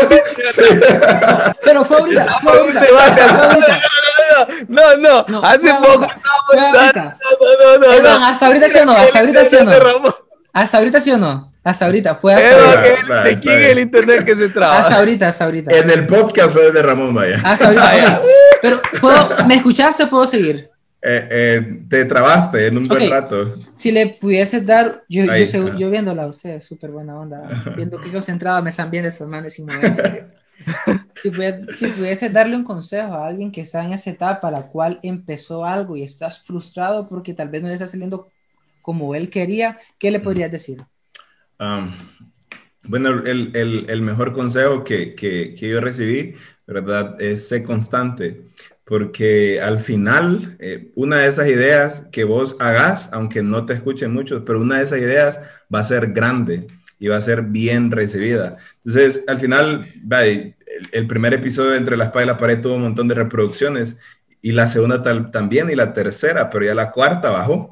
Pero 1.64 1.84
fue 1.84 1.98
ahorita, 1.98 2.38
fue. 2.40 2.52
No, 4.68 4.96
no, 4.96 5.24
No, 5.28 5.42
hace 5.42 5.72
poco. 5.74 6.06
fue 6.50 6.60
ahorita. 6.60 7.18
No, 7.62 7.78
no, 7.78 7.92
Evan, 7.92 8.22
hasta 8.22 8.46
ahorita 8.46 8.68
sí 8.68 8.78
o 8.78 8.84
no, 8.86 8.92
hasta 8.92 9.18
ahorita 9.20 9.44
sí 9.44 9.56
o 9.56 9.64
no. 9.64 9.72
Hasta 10.52 10.78
ahorita 10.78 11.00
sí 11.00 11.10
o 11.12 11.18
no, 11.18 11.52
hasta 11.62 11.86
ahorita, 11.86 12.14
fue 12.16 12.34
hasta 12.34 12.54
ahorita. 12.54 13.22
¿qué- 13.22 13.28
¿De 13.30 13.38
quién 13.38 13.62
el 13.62 13.78
internet 13.78 14.24
que 14.24 14.34
se 14.36 14.44
Hasta 14.46 14.58
traba? 14.58 14.96
ahorita, 14.96 15.28
hasta 15.28 15.44
ahorita. 15.44 15.76
En 15.76 15.90
el 15.90 16.06
podcast 16.06 16.50
fue 16.52 16.72
de 16.72 16.82
Ramón 16.82 17.14
Vaya. 17.14 17.40
Hasta 17.44 17.66
ahorita, 17.66 18.20
ok. 18.22 18.28
Pero, 18.62 18.80
¿puedo, 19.00 19.28
¿me 19.46 19.54
escuchaste? 19.56 20.06
¿Puedo 20.06 20.26
seguir? 20.26 20.68
Eh, 21.02 21.28
eh, 21.30 21.82
te 21.88 22.04
trabaste 22.04 22.66
en 22.66 22.76
un 22.76 22.82
buen 22.82 23.04
Ok. 23.04 23.10
rato. 23.10 23.54
Si 23.74 23.90
le 23.90 24.18
pudieses 24.20 24.66
dar, 24.66 25.02
yo, 25.08 25.24
yo, 25.24 25.76
yo 25.76 25.90
viéndola 25.90 26.24
a 26.24 26.26
usted, 26.26 26.60
súper 26.60 26.90
buena 26.90 27.18
onda, 27.18 27.42
viendo 27.76 27.98
que 28.00 28.10
concentrado 28.12 28.62
me 28.62 28.68
están 28.70 28.90
viendo 28.90 29.08
esos 29.08 29.26
manes 29.26 29.58
moverse. 29.62 30.26
Si 31.14 31.30
si 31.68 31.88
pudiese 31.88 32.30
darle 32.30 32.56
un 32.56 32.64
consejo 32.64 33.14
a 33.14 33.26
alguien 33.26 33.52
que 33.52 33.60
está 33.62 33.84
en 33.84 33.92
esa 33.92 34.10
etapa, 34.10 34.50
la 34.50 34.68
cual 34.68 34.98
empezó 35.02 35.64
algo 35.64 35.96
y 35.96 36.02
estás 36.02 36.42
frustrado 36.42 37.08
porque 37.08 37.34
tal 37.34 37.48
vez 37.50 37.62
no 37.62 37.68
le 37.68 37.74
está 37.74 37.86
saliendo 37.86 38.32
como 38.80 39.14
él 39.14 39.30
quería, 39.30 39.78
¿qué 39.98 40.10
le 40.10 40.20
podrías 40.20 40.50
decir? 40.52 40.86
Um, 41.58 41.92
bueno, 42.84 43.10
el, 43.10 43.52
el- 43.56 43.86
el 43.90 44.02
mejor 44.02 44.32
consejo 44.32 44.84
que, 44.84 45.14
que- 45.14 45.54
que 45.58 45.68
yo 45.68 45.80
recibí, 45.80 46.34
¿verdad? 46.66 47.20
Es 47.20 47.48
ser 47.48 47.62
constante, 47.64 48.44
porque 48.84 49.60
al 49.60 49.80
final, 49.80 50.56
eh, 50.60 50.90
una 50.96 51.18
de 51.18 51.28
esas 51.28 51.48
ideas 51.48 52.08
que 52.12 52.24
vos 52.24 52.56
hagas, 52.60 53.10
aunque 53.12 53.42
no 53.42 53.66
te 53.66 53.74
escuchen 53.74 54.12
mucho, 54.12 54.44
pero 54.44 54.60
una 54.60 54.78
de 54.78 54.84
esas 54.84 55.00
ideas 55.00 55.40
va 55.74 55.80
a 55.80 55.84
ser 55.84 56.12
grande 56.12 56.66
y 57.00 57.08
va 57.08 57.16
a 57.16 57.20
ser 57.20 57.42
bien 57.42 57.90
recibida. 57.90 58.56
Entonces, 58.84 59.24
al 59.26 59.38
final, 59.38 59.92
el, 60.22 60.54
el 60.92 61.06
primer 61.08 61.34
episodio 61.34 61.70
de 61.72 61.78
Entre 61.78 61.96
la 61.96 62.04
Espada 62.04 62.24
y 62.24 62.28
la 62.28 62.36
Pared 62.38 62.60
tuvo 62.60 62.74
un 62.74 62.82
montón 62.82 63.08
de 63.08 63.16
reproducciones, 63.16 63.96
y 64.42 64.52
la 64.52 64.68
segunda 64.68 65.02
tal- 65.02 65.30
también, 65.32 65.68
y 65.70 65.74
la 65.74 65.92
tercera, 65.92 66.48
pero 66.50 66.64
ya 66.64 66.74
la 66.74 66.90
cuarta 66.92 67.30
bajó 67.30 67.68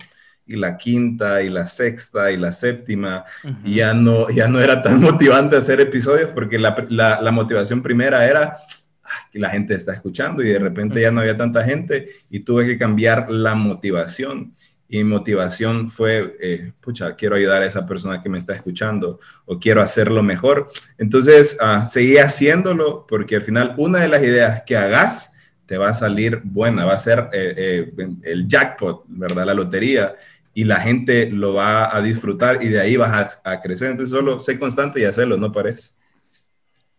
y 0.47 0.57
la 0.57 0.77
quinta 0.79 1.43
y 1.43 1.51
la 1.51 1.67
sexta 1.67 2.31
y 2.33 2.37
la 2.38 2.53
séptima 2.53 3.25
y 3.64 3.77
ya 3.77 3.93
no, 3.95 4.29
ya 4.31 4.49
no 4.49 4.61
era 4.61 4.83
tan 4.83 4.99
motivante 5.09 5.57
hacer 5.57 5.81
episodios 5.81 6.31
porque 6.35 6.59
la, 6.59 6.87
la- 6.91 7.21
la 7.21 7.31
motivación 7.31 7.83
primera 7.83 8.27
era 8.27 8.57
"Ah, 9.05 9.29
que 9.31 9.38
la 9.38 9.51
gente 9.51 9.75
está 9.75 9.93
escuchando 9.95 10.43
y 10.43 10.49
de 10.49 10.59
repente 10.59 11.01
ya 11.03 11.11
no 11.11 11.21
había 11.21 11.35
tanta 11.35 11.64
gente 11.64 12.09
y 12.31 12.41
tuve 12.41 12.67
que 12.67 12.79
cambiar 12.79 13.31
la 13.31 13.55
motivación. 13.55 14.53
Y 14.88 14.98
mi 14.98 15.05
motivación 15.05 15.90
fue, 15.90 16.37
eh, 16.40 16.72
pucha, 16.81 17.14
quiero 17.14 17.37
ayudar 17.37 17.62
a 17.62 17.66
esa 17.66 17.87
persona 17.87 18.20
que 18.20 18.29
me 18.29 18.38
está 18.38 18.55
escuchando 18.55 19.20
o 19.44 19.59
quiero 19.59 19.83
hacerlo 19.83 20.22
mejor. 20.22 20.70
Entonces, 20.96 21.59
ah, 21.61 21.85
seguí 21.87 22.16
haciéndolo 22.16 23.07
porque 23.07 23.37
al 23.37 23.42
final 23.42 23.74
una 23.77 24.01
de 24.01 24.09
las 24.09 24.22
ideas 24.22 24.62
que 24.66 24.77
hagas 24.77 25.33
te 25.66 25.77
va 25.77 25.90
a 25.90 25.94
salir 25.94 26.40
buena, 26.42 26.87
va 26.87 26.94
a 26.94 26.98
ser 26.98 27.29
eh, 27.33 27.92
eh, 27.98 28.09
el 28.22 28.48
jackpot, 28.48 29.05
¿verdad? 29.09 29.44
La 29.44 29.55
lotería 29.55 30.14
y 30.55 30.64
la 30.64 30.81
gente 30.81 31.31
lo 31.31 31.55
va 31.55 31.94
a 31.94 32.01
disfrutar 32.01 32.64
y 32.64 32.68
de 32.68 32.81
ahí 32.81 32.96
vas 32.96 33.38
a, 33.44 33.53
a 33.53 33.61
crecer. 33.61 33.90
Entonces 33.90 34.12
solo 34.12 34.40
sé 34.40 34.59
constante 34.59 35.01
y 35.01 35.05
hacerlo, 35.05 35.37
no 35.37 35.53
parece. 35.53 35.90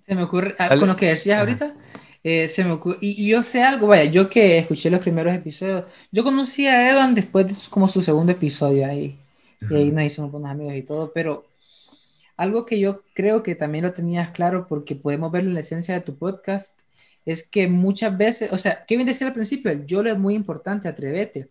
Se 0.09 0.15
me 0.15 0.23
ocurre, 0.23 0.55
ah, 0.57 0.69
con 0.69 0.87
lo 0.87 0.95
que 0.95 1.09
decías 1.09 1.39
ahorita, 1.39 1.73
eh, 2.23 2.47
se 2.47 2.63
me 2.63 2.71
ocurre, 2.71 2.97
y, 3.01 3.25
y 3.25 3.29
yo 3.29 3.43
sé 3.43 3.63
algo, 3.63 3.87
vaya, 3.87 4.05
yo 4.05 4.29
que 4.29 4.57
escuché 4.59 4.89
los 4.89 4.99
primeros 5.01 5.33
episodios, 5.33 5.85
yo 6.11 6.23
conocí 6.23 6.67
a 6.67 6.91
Evan 6.91 7.15
después 7.15 7.47
de 7.47 7.53
como 7.69 7.87
su 7.87 8.01
segundo 8.01 8.31
episodio 8.31 8.85
ahí, 8.87 9.17
y 9.69 9.75
ahí 9.75 9.91
nos 9.91 10.03
hicimos 10.03 10.31
buenos 10.31 10.51
amigos 10.51 10.75
y 10.75 10.83
todo, 10.83 11.11
pero 11.13 11.45
algo 12.37 12.65
que 12.65 12.79
yo 12.79 13.03
creo 13.13 13.43
que 13.43 13.55
también 13.55 13.83
lo 13.85 13.93
tenías 13.93 14.31
claro 14.31 14.67
porque 14.67 14.95
podemos 14.95 15.31
ver 15.31 15.43
en 15.43 15.53
la 15.53 15.59
esencia 15.61 15.93
de 15.93 16.01
tu 16.01 16.17
podcast 16.17 16.79
es 17.25 17.47
que 17.47 17.67
muchas 17.67 18.17
veces, 18.17 18.51
o 18.53 18.57
sea, 18.57 18.85
Kevin 18.85 19.05
decía 19.07 19.27
al 19.27 19.33
principio, 19.33 19.71
el 19.71 19.85
yo 19.85 20.01
lo 20.03 20.09
es 20.11 20.17
muy 20.17 20.35
importante, 20.35 20.87
atrévete, 20.87 21.49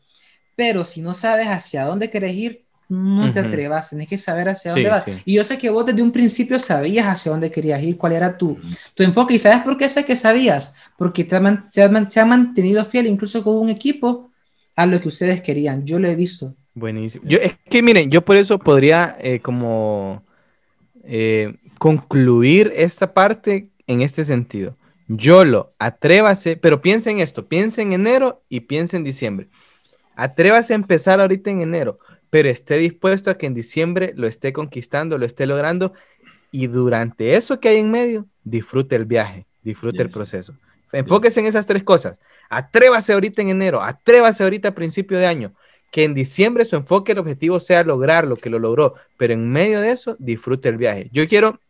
pero 0.56 0.84
si 0.84 1.02
no 1.02 1.14
sabes 1.14 1.46
hacia 1.48 1.84
dónde 1.84 2.10
quieres 2.10 2.34
ir, 2.34 2.64
no 2.88 3.32
te 3.32 3.40
atrevas, 3.40 3.90
tenés 3.90 4.08
que 4.08 4.16
saber 4.18 4.48
hacia 4.48 4.70
Sí, 4.70 4.72
dónde 4.72 4.88
vas. 4.88 5.04
sí. 5.04 5.12
Y 5.24 5.34
yo 5.34 5.44
sé 5.44 5.58
que 5.58 5.70
vos 5.70 5.84
desde 5.86 6.02
un 6.02 6.12
principio 6.12 6.58
sabías 6.58 7.06
hacia 7.06 7.32
dónde 7.32 7.50
querías 7.50 7.82
ir, 7.82 7.96
cuál 7.96 8.12
era 8.14 8.36
tu, 8.38 8.60
tu 8.94 9.02
enfoque, 9.02 9.34
y 9.34 9.38
¿sabes 9.38 9.62
por 9.62 9.76
qué 9.76 9.88
sé 9.88 10.04
que 10.04 10.16
sabías? 10.16 10.74
Porque 10.96 11.24
te 11.24 11.38
man- 11.40 11.64
se, 11.70 11.82
ha 11.82 11.88
man- 11.88 12.10
se 12.10 12.20
ha 12.20 12.26
mantenido 12.26 12.84
fiel 12.84 13.06
incluso 13.06 13.42
con 13.44 13.56
un 13.56 13.68
equipo 13.70 14.30
a 14.76 14.86
lo 14.86 15.00
que 15.00 15.08
ustedes 15.08 15.42
querían, 15.42 15.84
yo 15.84 15.98
lo 15.98 16.08
he 16.08 16.14
visto. 16.16 16.54
Buenísimo. 16.74 17.24
Yo, 17.28 17.38
es 17.38 17.56
que 17.68 17.82
miren, 17.82 18.10
yo 18.10 18.24
por 18.24 18.36
eso 18.36 18.58
podría 18.58 19.16
eh, 19.20 19.40
como 19.40 20.22
eh, 21.04 21.56
concluir 21.78 22.72
esta 22.76 23.14
parte 23.14 23.70
en 23.86 24.02
este 24.02 24.24
sentido. 24.24 24.76
YOLO, 25.08 25.74
atrévase, 25.78 26.56
pero 26.56 26.82
piensa 26.82 27.10
en 27.10 27.20
esto, 27.20 27.48
piensa 27.48 27.82
en 27.82 27.92
enero 27.92 28.42
y 28.48 28.60
piensa 28.60 28.96
en 28.96 29.04
diciembre. 29.04 29.48
Atrévase 30.16 30.74
a 30.74 30.76
empezar 30.76 31.20
ahorita 31.20 31.50
en 31.50 31.62
enero, 31.62 31.98
pero 32.30 32.48
esté 32.48 32.76
dispuesto 32.76 33.30
a 33.30 33.38
que 33.38 33.46
en 33.46 33.54
diciembre 33.54 34.12
lo 34.16 34.26
esté 34.26 34.52
conquistando, 34.52 35.18
lo 35.18 35.26
esté 35.26 35.46
logrando 35.46 35.92
y 36.50 36.66
durante 36.66 37.34
eso 37.36 37.60
que 37.60 37.68
hay 37.68 37.78
en 37.78 37.90
medio, 37.90 38.26
disfrute 38.44 38.96
el 38.96 39.04
viaje, 39.04 39.46
disfrute 39.62 40.02
el 40.02 40.08
Yes. 40.08 40.16
proceso. 40.16 40.54
Enfóquese 40.92 41.40
en 41.40 41.46
esas 41.46 41.66
tres 41.66 41.82
cosas. 41.82 42.20
Atrévase 42.48 43.12
ahorita 43.12 43.42
en 43.42 43.50
enero, 43.50 43.82
atrévase 43.82 44.42
ahorita 44.42 44.68
a 44.68 44.74
principio 44.74 45.18
de 45.18 45.26
año, 45.26 45.52
que 45.90 46.04
en 46.04 46.14
diciembre 46.14 46.64
su 46.64 46.76
enfoque, 46.76 47.12
el 47.12 47.18
objetivo 47.18 47.60
sea 47.60 47.84
lograr 47.84 48.26
lo 48.26 48.36
que 48.36 48.50
lo 48.50 48.58
logró, 48.58 48.94
pero 49.18 49.34
en 49.34 49.50
medio 49.50 49.80
de 49.80 49.90
eso, 49.90 50.16
disfrute 50.18 50.68
el 50.68 50.76
viaje. 50.78 51.08
Yo 51.12 51.26
quiero, 51.28 51.60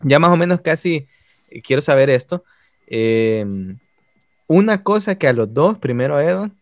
ya 0.00 0.18
más 0.18 0.30
o 0.30 0.36
menos 0.36 0.60
casi, 0.60 1.06
eh, 1.50 1.62
quiero 1.62 1.80
saber 1.82 2.10
esto. 2.10 2.44
eh, 2.88 3.44
una 4.48 4.82
cosa 4.84 5.16
que 5.16 5.26
a 5.26 5.32
los 5.32 5.52
dos, 5.52 5.78
primero 5.78 6.16
a 6.16 6.24
Edon, 6.24 6.55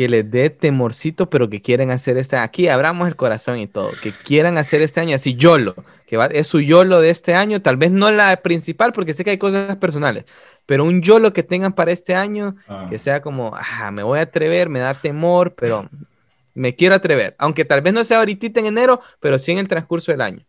que 0.00 0.08
les 0.08 0.30
dé 0.30 0.48
temorcito, 0.48 1.28
pero 1.28 1.50
que 1.50 1.60
quieren 1.60 1.90
hacer 1.90 2.16
este 2.16 2.38
aquí 2.38 2.68
abramos 2.68 3.06
el 3.06 3.16
corazón 3.16 3.58
y 3.58 3.66
todo, 3.66 3.90
que 4.02 4.12
quieran 4.12 4.56
hacer 4.56 4.80
este 4.80 4.98
año 5.00 5.14
así 5.14 5.34
YOLO, 5.34 5.74
que 6.06 6.16
va, 6.16 6.24
es 6.24 6.46
su 6.46 6.60
YOLO 6.62 7.02
de 7.02 7.10
este 7.10 7.34
año, 7.34 7.60
tal 7.60 7.76
vez 7.76 7.90
no 7.90 8.10
la 8.10 8.34
principal, 8.38 8.94
porque 8.94 9.12
sé 9.12 9.24
que 9.24 9.30
hay 9.32 9.36
cosas 9.36 9.76
personales, 9.76 10.24
pero 10.64 10.84
un 10.84 11.02
YOLO 11.02 11.34
que 11.34 11.42
tengan 11.42 11.74
para 11.74 11.92
este 11.92 12.14
año, 12.14 12.56
Ah. 12.66 12.86
que 12.88 12.96
sea 12.96 13.20
como, 13.20 13.52
ah, 13.54 13.90
me 13.90 14.02
voy 14.02 14.20
a 14.20 14.22
atrever, 14.22 14.70
me 14.70 14.78
da 14.78 14.94
temor, 14.98 15.54
pero 15.54 15.86
me 16.54 16.74
quiero 16.74 16.94
atrever, 16.94 17.34
aunque 17.38 17.66
tal 17.66 17.82
vez 17.82 17.92
no 17.92 18.02
sea 18.02 18.20
ahorita 18.20 18.58
en 18.58 18.64
enero, 18.66 19.02
pero 19.20 19.38
sí 19.38 19.52
en 19.52 19.58
el 19.58 19.68
transcurso 19.68 20.12
del 20.12 20.22
año. 20.22 20.46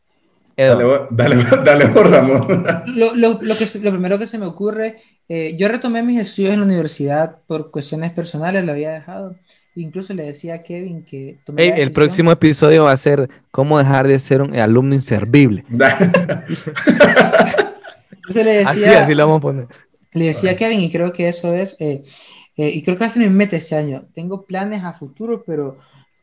Dale, 0.55 1.43
dale, 1.65 1.85
Ramón. 1.87 2.63
Lo, 2.95 3.15
lo- 3.15 3.39
lo 3.41 3.57
que, 3.57 3.65
se- 3.65 3.79
lo 3.81 3.91
primero 3.91 4.17
que 4.19 4.27
se 4.27 4.37
me 4.37 4.45
ocurre, 4.45 4.97
eh, 5.29 5.55
yo 5.57 5.67
retomé 5.67 6.03
mis 6.03 6.19
estudios 6.19 6.53
en 6.53 6.59
la 6.61 6.65
universidad 6.65 7.37
por 7.47 7.71
cuestiones 7.71 8.11
personales, 8.11 8.65
lo 8.65 8.71
había 8.73 8.91
dejado. 8.91 9.39
Incluso 9.75 10.13
le 10.13 10.25
decía 10.25 10.55
a 10.55 10.61
Kevin 10.61 11.05
que 11.05 11.41
tomé 11.45 11.63
Ey, 11.63 11.69
la 11.69 11.77
el 11.77 11.91
próximo 11.93 12.31
episodio 12.31 12.85
va 12.85 12.91
a 12.93 12.97
ser 12.97 13.29
cómo 13.51 13.77
dejar 13.79 14.07
de 14.07 14.19
ser 14.19 14.41
un 14.41 14.55
alumno 14.57 14.95
inservible. 14.95 15.65
Entonces 18.25 18.45
le 18.45 18.59
Así, 18.63 18.79
decía, 18.81 18.99
así 18.99 19.13
lo 19.15 19.25
vamos 19.25 19.37
a 19.39 19.41
poner. 19.41 19.67
le 20.13 20.25
decía 20.25 20.51
a 20.51 20.55
Kevin, 20.55 20.81
y 20.81 20.91
creo 20.91 21.13
que 21.13 21.27
eso 21.29 21.53
es, 21.53 21.75
eh, 21.79 22.03
eh, 22.57 22.69
y 22.69 22.83
creo 22.83 22.95
que 22.97 23.01
va 23.01 23.05
a 23.07 23.09
ser 23.09 23.23
mi 23.23 23.29
meta 23.29 23.55
este 23.57 23.75
año. 23.75 24.07
Tengo 24.13 24.45
planes 24.45 24.83
a 24.83 24.93
futuro, 24.93 25.43
pero 25.45 25.79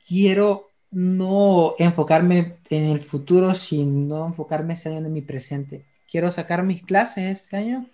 quiero 0.06 0.68
no 0.90 1.74
enfocarme 1.78 2.58
en 2.70 2.86
el 2.86 3.00
futuro, 3.00 3.54
sino 3.54 4.26
enfocarme 4.26 4.74
este 4.74 4.90
año 4.90 4.98
en 5.06 5.12
mi 5.12 5.22
presente. 5.22 5.86
Quiero 6.10 6.30
sacar 6.30 6.62
mis 6.62 6.82
clases 6.82 7.24
este 7.42 7.56
año 7.56 7.86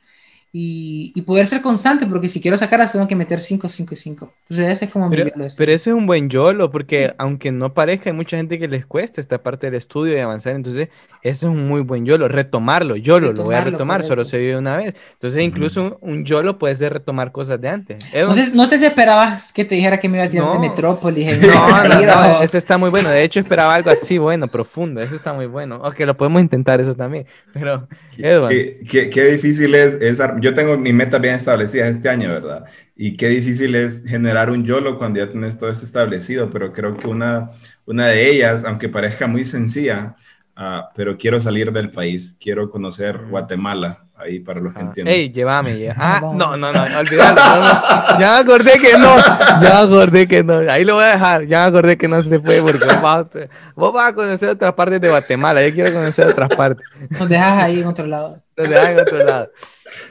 y, 0.57 1.11
y 1.17 1.23
poder 1.23 1.49
ser 1.49 1.61
constante, 1.63 2.07
porque 2.07 2.29
si 2.29 2.41
quiero 2.41 2.57
sacarlas 2.57 2.93
tengo 2.93 3.09
que 3.09 3.17
meter 3.17 3.41
5, 3.41 3.69
5 3.69 3.93
y 3.93 3.97
5. 3.97 4.33
Entonces 4.43 4.69
ese 4.69 4.85
es 4.85 4.91
como 4.93 5.09
mi 5.09 5.17
Pero, 5.17 5.31
YOLO 5.31 5.45
este 5.47 5.59
pero 5.59 5.73
ese 5.73 5.91
es 5.91 5.97
un 5.97 6.07
buen 6.07 6.31
YOLO, 6.31 6.71
porque 6.71 7.13
aunque 7.19 7.51
no 7.51 7.75
parezca, 7.75 8.09
hay 8.11 8.15
mucha 8.15 8.37
gente 8.37 8.57
que 8.57 8.69
les 8.69 8.87
cuesta 8.87 9.21
esta 9.21 9.43
parte 9.43 9.67
del 9.67 9.75
estudio 9.75 10.17
y 10.17 10.21
avanzar. 10.21 10.55
Entonces, 10.55 10.91
ese 11.23 11.47
es 11.47 11.51
un 11.53 11.67
muy 11.67 11.81
buen 11.81 12.07
YOLO. 12.07 12.29
Retomarlo, 12.29 12.95
YOLO, 12.95 13.33
lo 13.33 13.43
voy 13.43 13.57
a 13.57 13.65
Retomarlo, 13.65 13.71
retomar, 13.73 14.03
solo 14.05 14.25
se 14.25 14.39
vive 14.39 14.57
una 14.57 14.77
vez. 14.77 14.95
Entonces, 15.15 15.43
incluso 15.43 15.99
un, 16.01 16.19
un 16.19 16.25
YOLO 16.25 16.57
puede 16.57 16.77
ser 16.77 16.93
retomar 16.93 17.33
cosas 17.33 17.61
de 17.61 17.69
antes. 17.69 17.99
Edo, 18.13 18.29
No 18.29 18.35
sé, 18.35 18.51
no 18.55 18.67
sé 18.69 18.79
si 18.79 18.87
esperabas 18.87 19.53
que 19.53 19.65
te 19.65 19.75
dijera 19.75 19.99
que 19.99 20.09
me 20.09 20.19
iba 20.19 20.27
a 20.27 20.31
tirar 20.31 20.47
de 20.47 20.55
No. 20.55 20.61
Metrópolis. 20.61 21.33
en 21.33 21.41
No, 21.49 21.85
no, 21.89 22.01
no, 22.01 22.43
ese 22.43 22.59
está 22.59 22.79
muy 22.79 22.91
bueno. 22.91 23.09
De 23.09 23.25
hecho, 23.25 23.41
esperaba 23.41 23.75
algo 23.75 23.91
así, 23.91 24.19
bueno, 24.19 24.47
profundo. 24.47 25.01
Ese 25.03 25.17
está 25.17 25.33
muy 25.33 25.47
bueno. 25.47 25.81
Ok, 25.83 25.99
lo 26.01 26.17
podemos 26.17 26.41
intentar 26.41 26.81
eso 26.81 26.95
también. 26.95 27.27
Pero, 27.53 27.89
Edward, 28.17 28.51
Qué, 28.51 28.79
qué- 28.89 29.11
qué 29.11 29.25
difícil 29.33 29.75
es, 29.75 29.95
es 29.95 30.21
yo 30.45 30.53
tengo 30.55 30.77
mi 30.77 30.93
meta 30.93 31.19
bien 31.19 31.35
establecida 31.37 31.89
este 31.89 32.09
año, 32.11 32.29
¿verdad? 32.29 32.65
Y 32.95 33.17
qué 33.17 33.29
difícil 33.29 33.75
es 33.75 34.05
generar 34.05 34.51
un 34.51 34.65
YOLO 34.65 34.99
cuando 34.99 35.19
ya 35.21 35.31
tienes 35.31 35.59
todo 35.59 35.71
esto 35.71 35.85
establecido, 35.87 36.51
pero 36.51 36.73
creo 36.73 36.97
que 36.97 37.09
una, 37.09 37.51
una 37.87 38.09
de 38.09 38.31
ellas, 38.31 38.65
aunque 38.65 38.91
parezca 38.91 39.27
muy 39.27 39.45
sencilla, 39.47 40.17
ah, 40.57 40.91
pero 40.95 41.17
quiero 41.17 41.39
salir 41.41 41.73
del 41.73 41.91
país, 41.91 42.37
quiero 42.41 42.71
conocer 42.71 43.19
Guatemala, 43.29 44.05
ahí 44.17 44.41
para 44.41 44.61
los 44.61 44.73
que 44.73 44.79
Ah, 44.81 44.83
entienden. 44.83 45.15
Ey, 45.15 45.33
llévame. 45.33 45.91
Ah, 45.91 46.19
Vamos. 46.23 46.37
no, 46.37 46.57
no, 46.57 46.73
no, 46.73 46.99
olvídalo. 46.99 47.35
no, 47.35 47.61
no. 47.61 48.21
Ya 48.21 48.33
me 48.33 48.39
acordé 48.39 48.73
que 48.79 48.93
no. 48.99 49.17
Ya 49.61 49.87
me 49.87 49.95
acordé 49.95 50.27
que 50.29 50.45
no. 50.45 50.55
Ahí 50.71 50.85
lo 50.85 50.95
voy 50.95 51.05
a 51.05 51.09
dejar. 51.09 51.47
Ya 51.47 51.63
me 51.63 51.67
acordé 51.77 51.97
que 51.99 52.09
no 52.09 52.23
se 52.23 52.39
puede 52.41 52.63
porque 52.63 52.85
vos 52.85 53.03
vas, 53.03 53.27
a- 53.27 53.49
vos 53.75 53.93
vas 53.93 54.13
a 54.13 54.15
conocer 54.15 54.49
otras 54.51 54.73
partes 54.75 55.01
de 55.01 55.09
Guatemala. 55.09 55.67
Yo 55.67 55.75
quiero 55.75 55.93
conocer 55.93 56.27
otras 56.29 56.49
partes. 56.57 56.87
Nos 57.11 57.29
dejas 57.29 57.63
ahí 57.63 57.81
en 57.81 57.87
otro 57.87 58.07
lado. 58.07 58.41
Los 58.57 58.69
dejas 58.69 58.89
en 58.91 59.01
otro 59.01 59.25
lado. 59.25 59.51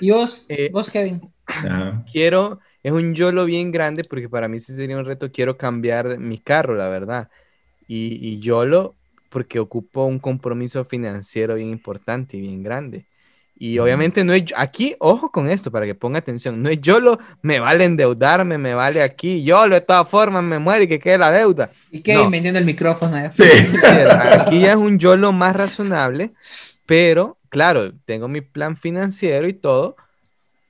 ¿Y 0.02 0.12
vos, 0.12 0.46
Eh, 0.50 0.70
vos 0.74 0.90
Kevin? 0.90 1.22
Ajá. 1.46 2.04
Quiero, 2.12 2.60
es 2.84 2.92
un 2.92 3.14
YOLO 3.16 3.46
bien 3.46 3.72
grande 3.72 4.02
porque 4.10 4.28
para 4.30 4.48
mí 4.50 4.60
sí 4.60 4.76
sería 4.76 4.98
un 4.98 5.06
reto. 5.06 5.32
Quiero 5.32 5.58
cambiar 5.58 6.18
mi 6.18 6.38
carro, 6.40 6.76
la 6.76 6.90
verdad. 6.90 7.30
Y, 7.88 8.20
y 8.22 8.40
YOLO 8.40 8.96
porque 9.34 9.60
ocupo 9.60 10.06
un 10.06 10.20
compromiso 10.20 10.86
financiero 10.86 11.56
bien 11.56 11.70
importante 11.70 12.38
y 12.38 12.42
bien 12.42 12.62
grande. 12.62 13.08
Y 13.58 13.80
obviamente 13.80 14.24
no 14.24 14.32
es 14.32 14.54
aquí, 14.56 14.96
ojo 15.00 15.32
con 15.32 15.50
esto 15.50 15.72
para 15.72 15.88
que 15.88 15.96
ponga 15.96 16.20
atención, 16.20 16.62
no 16.62 16.70
es 16.70 16.80
YOLO, 16.80 17.18
me 17.42 17.60
vale 17.60 17.86
endeudarme, 17.86 18.60
me 18.60 18.76
vale 18.76 19.02
aquí, 19.02 19.44
YOLO 19.44 19.74
de 19.74 19.82
todas 19.82 20.08
formas 20.08 20.44
me 20.44 20.60
muere 20.60 20.84
y 20.84 20.88
que 20.88 21.00
quede 21.00 21.18
la 21.18 21.32
deuda. 21.32 21.72
Y 21.90 22.02
Kevin 22.02 22.26
no. 22.26 22.30
vendiendo 22.30 22.60
el 22.60 22.66
micrófono. 22.66 23.18
¿eh? 23.18 23.32
Sí. 23.32 23.44
Aquí 24.40 24.62
ya 24.62 24.74
es 24.74 24.78
un 24.78 25.00
YOLO 25.00 25.34
más 25.34 25.56
razonable, 25.56 26.30
pero 26.86 27.38
claro, 27.50 27.92
tengo 28.06 28.28
mi 28.28 28.42
plan 28.42 28.76
financiero 28.76 29.48
y 29.48 29.54
todo, 29.54 29.96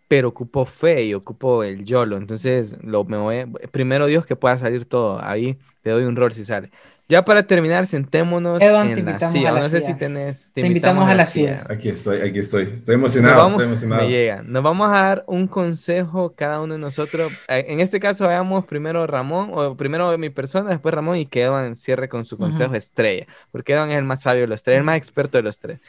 pero 0.07 0.29
ocupo 0.29 0.65
fe 0.65 1.03
y 1.03 1.13
ocupo 1.13 1.65
el 1.65 1.83
YOLO. 1.83 2.15
Entonces, 2.15 2.77
lo, 2.81 3.03
me 3.03 3.17
voy, 3.17 3.45
primero 3.71 4.05
Dios 4.05 4.25
que 4.25 4.37
pueda 4.37 4.57
salir 4.57 4.85
todo. 4.85 5.19
Ahí 5.21 5.57
te 5.81 5.89
doy 5.89 6.05
un 6.05 6.15
rol 6.15 6.31
si 6.31 6.45
sale. 6.45 6.71
Ya 7.09 7.25
para 7.25 7.43
terminar, 7.43 7.85
sentémonos 7.85 8.61
Evan, 8.61 8.87
te 8.87 8.93
en 8.93 9.05
la 9.05 9.11
invitamos 9.11 9.33
silla. 9.33 9.49
a 9.49 9.51
la 9.51 9.59
No 9.59 9.69
sé 9.69 9.81
si 9.81 9.93
tenés. 9.93 10.51
Te 10.53 10.61
invitamos 10.61 11.07
a 11.07 11.13
la 11.13 11.25
silla. 11.25 11.63
Aquí 11.69 11.89
estoy, 11.89 12.21
aquí 12.21 12.39
estoy. 12.39 12.73
Estoy 12.77 12.95
emocionado, 12.95 13.35
vamos, 13.35 13.51
estoy 13.53 13.65
emocionado. 13.67 14.01
me 14.03 14.09
llega. 14.09 14.41
Nos 14.41 14.63
vamos 14.63 14.87
a 14.89 14.93
dar 15.01 15.23
un 15.27 15.47
consejo 15.47 16.33
cada 16.33 16.61
uno 16.61 16.75
de 16.75 16.79
nosotros. 16.79 17.31
Eh, 17.49 17.65
En 17.67 17.81
este 17.81 17.99
caso, 17.99 18.27
veamos 18.27 18.65
primero 18.65 19.05
Ramón, 19.05 19.49
o 19.53 19.75
primero 19.75 20.17
mi 20.17 20.29
persona, 20.29 20.69
después 20.69 20.95
Ramón, 20.95 21.17
y 21.17 21.25
que 21.25 21.43
Evan 21.43 21.75
cierre 21.75 22.07
con 22.07 22.23
su 22.25 22.37
consejo 22.37 22.69
Ujú. 22.69 22.75
estrella, 22.77 23.27
porque 23.51 23.73
Evan 23.73 23.91
es 23.91 23.97
el 23.97 24.05
más 24.05 24.21
sabio 24.21 24.41
de 24.41 24.47
los 24.47 24.63
tres, 24.63 24.77
el 24.77 24.83
más 24.83 24.97
experto 24.97 25.37
de 25.37 25.43
los 25.43 25.59
tres. 25.59 25.79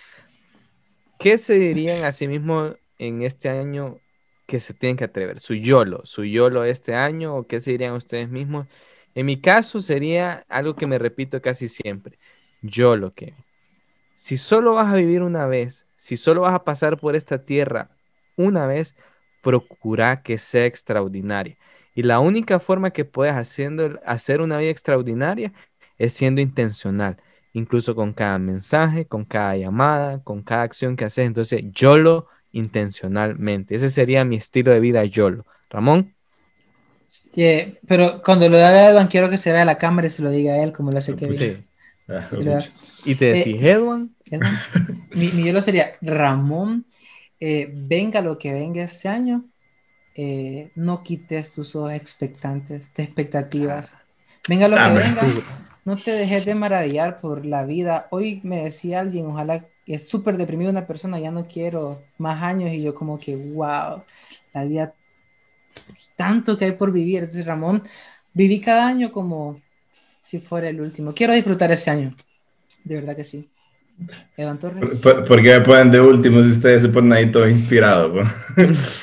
¿Qué 1.18 1.38
se 1.38 1.54
dirían 1.54 2.04
a 2.04 2.12
sí 2.12 2.26
mismos 2.28 2.74
en 2.98 3.22
este 3.22 3.48
año 3.48 3.98
que 4.46 4.58
se 4.60 4.74
tienen 4.74 4.96
que 4.96 5.04
atrever? 5.04 5.38
Su 5.38 5.54
YOLO, 5.54 6.00
su 6.04 6.24
YOLO 6.24 6.64
este 6.64 6.94
año, 6.94 7.36
o 7.36 7.46
qué 7.46 7.60
se 7.60 7.70
dirían 7.70 7.94
ustedes 7.94 8.28
mismos? 8.28 8.66
En 9.14 9.26
mi 9.26 9.40
caso 9.40 9.78
sería 9.78 10.44
algo 10.48 10.74
que 10.74 10.86
me 10.86 10.98
repito 10.98 11.40
casi 11.40 11.68
siempre. 11.68 12.18
YOLO, 12.62 13.10
que 13.10 13.34
si 14.14 14.36
solo 14.36 14.74
vas 14.74 14.92
a 14.92 14.96
vivir 14.96 15.22
una 15.22 15.46
vez, 15.46 15.86
si 15.96 16.16
solo 16.16 16.42
vas 16.42 16.54
a 16.54 16.64
pasar 16.64 16.98
por 16.98 17.16
esta 17.16 17.44
tierra 17.44 17.90
una 18.36 18.66
vez, 18.66 18.96
procura 19.42 20.22
que 20.22 20.38
sea 20.38 20.66
extraordinaria. 20.66 21.56
Y 21.94 22.02
la 22.02 22.18
única 22.20 22.58
forma 22.58 22.90
que 22.90 23.04
puedes 23.04 23.34
haciendo, 23.34 24.00
hacer 24.04 24.40
una 24.40 24.58
vida 24.58 24.70
extraordinaria 24.70 25.52
es 25.98 26.12
siendo 26.12 26.40
intencional, 26.40 27.18
incluso 27.52 27.94
con 27.94 28.12
cada 28.12 28.38
mensaje, 28.38 29.06
con 29.06 29.24
cada 29.24 29.56
llamada, 29.56 30.22
con 30.22 30.42
cada 30.42 30.62
acción 30.62 30.96
que 30.96 31.04
haces. 31.04 31.26
Entonces, 31.26 31.62
YOLO 31.72 32.26
intencionalmente. 32.52 33.74
Ese 33.74 33.90
sería 33.90 34.24
mi 34.24 34.36
estilo 34.36 34.72
de 34.72 34.80
vida 34.80 35.04
YOLO. 35.04 35.44
Ramón, 35.70 36.13
Eh, 37.36 37.74
pero 37.86 38.22
cuando 38.22 38.48
lo 38.48 38.56
haga 38.56 38.88
Edwan, 38.90 39.08
quiero 39.08 39.30
que 39.30 39.38
se 39.38 39.52
vea 39.52 39.64
la 39.64 39.78
cámara 39.78 40.06
y 40.06 40.10
se 40.10 40.22
lo 40.22 40.30
diga 40.30 40.54
a 40.54 40.62
él, 40.62 40.72
como 40.72 40.90
lo 40.90 40.98
hace 40.98 41.16
Kevin. 41.16 41.38
sí. 41.38 41.56
Ah, 42.08 42.28
Sí. 42.30 43.10
Y 43.10 43.14
te 43.16 43.26
Eh, 43.30 43.36
decís, 43.36 43.62
Edwin, 43.62 44.14
Edwan. 44.30 44.58
Mi, 45.14 45.32
mi 45.32 45.44
YOLO 45.44 45.60
sería 45.60 45.92
Ramón 46.02 46.86
eh, 47.40 47.70
venga 47.74 48.20
lo 48.22 48.38
que 48.38 48.52
venga 48.52 48.82
este 48.84 49.08
año, 49.08 49.44
eh, 50.14 50.72
no 50.76 51.02
quites 51.02 51.52
tus 51.54 51.76
ojos 51.76 51.92
expectantes, 51.94 52.92
de 52.94 53.02
expectativas. 53.04 53.96
Venga 54.48 54.68
lo 54.68 54.80
que 54.82 54.92
venga, 54.92 55.36
no 55.84 55.96
te 55.96 56.12
dejes 56.12 56.44
de 56.44 56.54
maravillar 56.54 57.20
por 57.20 57.44
la 57.46 57.64
vida. 57.64 58.08
Hoy 58.10 58.40
me 58.44 58.64
decía 58.64 59.00
alguien, 59.00 59.26
ojalá 59.26 59.60
que 59.84 59.94
es 59.94 60.08
súper 60.08 60.36
deprimido 60.36 60.70
una 60.70 60.86
persona, 60.86 61.18
ya 61.20 61.30
no 61.30 61.46
quiero 61.48 62.02
más 62.18 62.42
años 62.42 62.70
y 62.72 62.82
yo 62.82 62.94
como 62.94 63.18
que, 63.18 63.36
wow, 63.36 64.04
la 64.52 64.64
vida, 64.64 64.94
tanto 66.16 66.56
que 66.56 66.66
hay 66.66 66.72
por 66.72 66.92
vivir. 66.92 67.20
Entonces, 67.20 67.44
Ramón, 67.46 67.82
viví 68.32 68.60
cada 68.60 68.86
año 68.86 69.12
como 69.12 69.60
si 70.22 70.40
fuera 70.40 70.68
el 70.68 70.80
último. 70.80 71.14
Quiero 71.14 71.34
disfrutar 71.34 71.72
ese 71.72 71.90
año, 71.90 72.14
de 72.84 72.94
verdad 72.96 73.16
que 73.16 73.24
sí. 73.24 73.50
Evan 74.36 74.58
Torres. 74.58 75.00
¿Por, 75.02 75.24
por 75.24 75.42
qué 75.42 75.52
me 75.54 75.60
ponen 75.60 75.90
de 75.90 76.00
último 76.00 76.42
si 76.42 76.50
ustedes 76.50 76.82
se 76.82 76.88
ponen 76.88 77.12
ahí 77.12 77.30
todo 77.30 77.48
inspirado? 77.48 78.14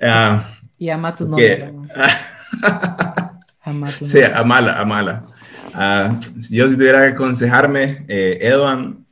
Ah, 0.00 0.44
Y 0.78 0.88
ama 0.90 1.14
tu 1.16 1.26
nombre. 1.28 1.72
Ama 3.64 3.92
tu 3.98 4.06
Sí, 4.06 4.20
nombre. 4.20 4.34
amala, 4.34 4.78
amala. 4.80 5.24
Ah, 5.74 6.18
yo 6.50 6.68
si 6.68 6.76
tuviera 6.76 7.00
que 7.02 7.12
aconsejarme, 7.14 8.04
eh, 8.08 8.38
Edwan, 8.40 9.04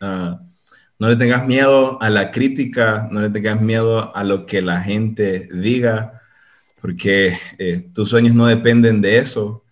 ah, 0.00 0.40
no 0.98 1.08
le 1.08 1.16
tengas 1.16 1.46
miedo 1.46 2.00
a 2.00 2.10
la 2.10 2.30
crítica, 2.30 3.08
no 3.10 3.20
le 3.20 3.30
tengas 3.30 3.60
miedo 3.60 4.14
a 4.14 4.24
lo 4.24 4.46
que 4.46 4.62
la 4.62 4.80
gente 4.80 5.48
diga, 5.52 6.22
porque 6.80 7.38
eh, 7.58 7.88
tus 7.92 8.10
sueños 8.10 8.34
no 8.34 8.46
dependen 8.46 9.00
de 9.00 9.18
eso. 9.18 9.64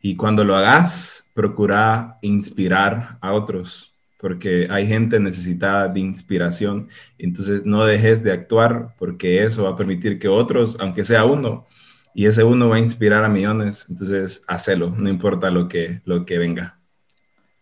Y 0.00 0.16
cuando 0.16 0.44
lo 0.44 0.56
hagas, 0.56 1.30
procura 1.34 2.18
inspirar 2.22 3.18
a 3.20 3.32
otros, 3.32 3.94
porque 4.18 4.66
hay 4.70 4.86
gente 4.86 5.20
necesitada 5.20 5.88
de 5.88 6.00
inspiración. 6.00 6.88
Entonces 7.18 7.64
no 7.64 7.84
dejes 7.84 8.22
de 8.24 8.32
actuar, 8.32 8.94
porque 8.98 9.44
eso 9.44 9.64
va 9.64 9.70
a 9.70 9.76
permitir 9.76 10.18
que 10.18 10.28
otros, 10.28 10.76
aunque 10.80 11.04
sea 11.04 11.24
uno, 11.24 11.66
y 12.14 12.26
ese 12.26 12.44
uno 12.44 12.68
va 12.68 12.76
a 12.76 12.80
inspirar 12.80 13.24
a 13.24 13.28
millones. 13.28 13.86
Entonces, 13.88 14.42
hacelo, 14.46 14.90
no 14.90 15.08
importa 15.08 15.50
lo 15.50 15.68
que, 15.68 16.02
lo 16.04 16.26
que 16.26 16.38
venga. 16.38 16.78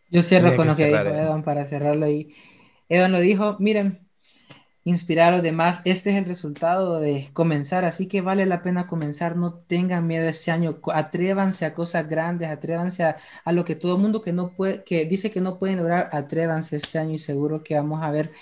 Yo 0.08 0.22
cierro 0.22 0.50
Tenía 0.50 0.56
con 0.56 0.66
lo 0.68 0.76
que 0.76 0.86
dijo. 0.86 0.98
Evan 0.98 1.44
para 1.44 1.64
cerrarlo 1.64 2.06
ahí. 2.06 2.34
Evan 2.90 3.12
lo 3.12 3.20
dijo, 3.20 3.56
miren, 3.58 4.06
inspirar 4.84 5.28
a 5.28 5.36
los 5.36 5.42
demás, 5.42 5.80
este 5.84 6.10
es 6.10 6.16
el 6.16 6.24
resultado 6.24 7.00
de 7.00 7.28
comenzar, 7.32 7.84
así 7.84 8.08
que 8.08 8.22
vale 8.22 8.46
la 8.46 8.62
pena 8.62 8.86
comenzar, 8.86 9.36
no 9.36 9.54
tengan 9.54 10.06
miedo 10.06 10.28
este 10.28 10.50
año, 10.50 10.78
atrévanse 10.92 11.64
a 11.66 11.74
cosas 11.74 12.08
grandes, 12.08 12.48
atrévanse 12.48 13.04
a, 13.04 13.16
a 13.44 13.52
lo 13.52 13.64
que 13.64 13.76
todo 13.76 13.96
el 13.96 14.02
mundo 14.02 14.22
que 14.22 14.32
no 14.32 14.50
puede, 14.50 14.82
que 14.84 15.04
dice 15.04 15.30
que 15.30 15.40
no 15.40 15.58
pueden 15.58 15.76
lograr, 15.78 16.08
atrévanse 16.12 16.76
este 16.76 16.98
año 16.98 17.12
y 17.12 17.18
seguro 17.18 17.62
que 17.62 17.74
vamos 17.74 18.02
a 18.02 18.10
ver 18.10 18.32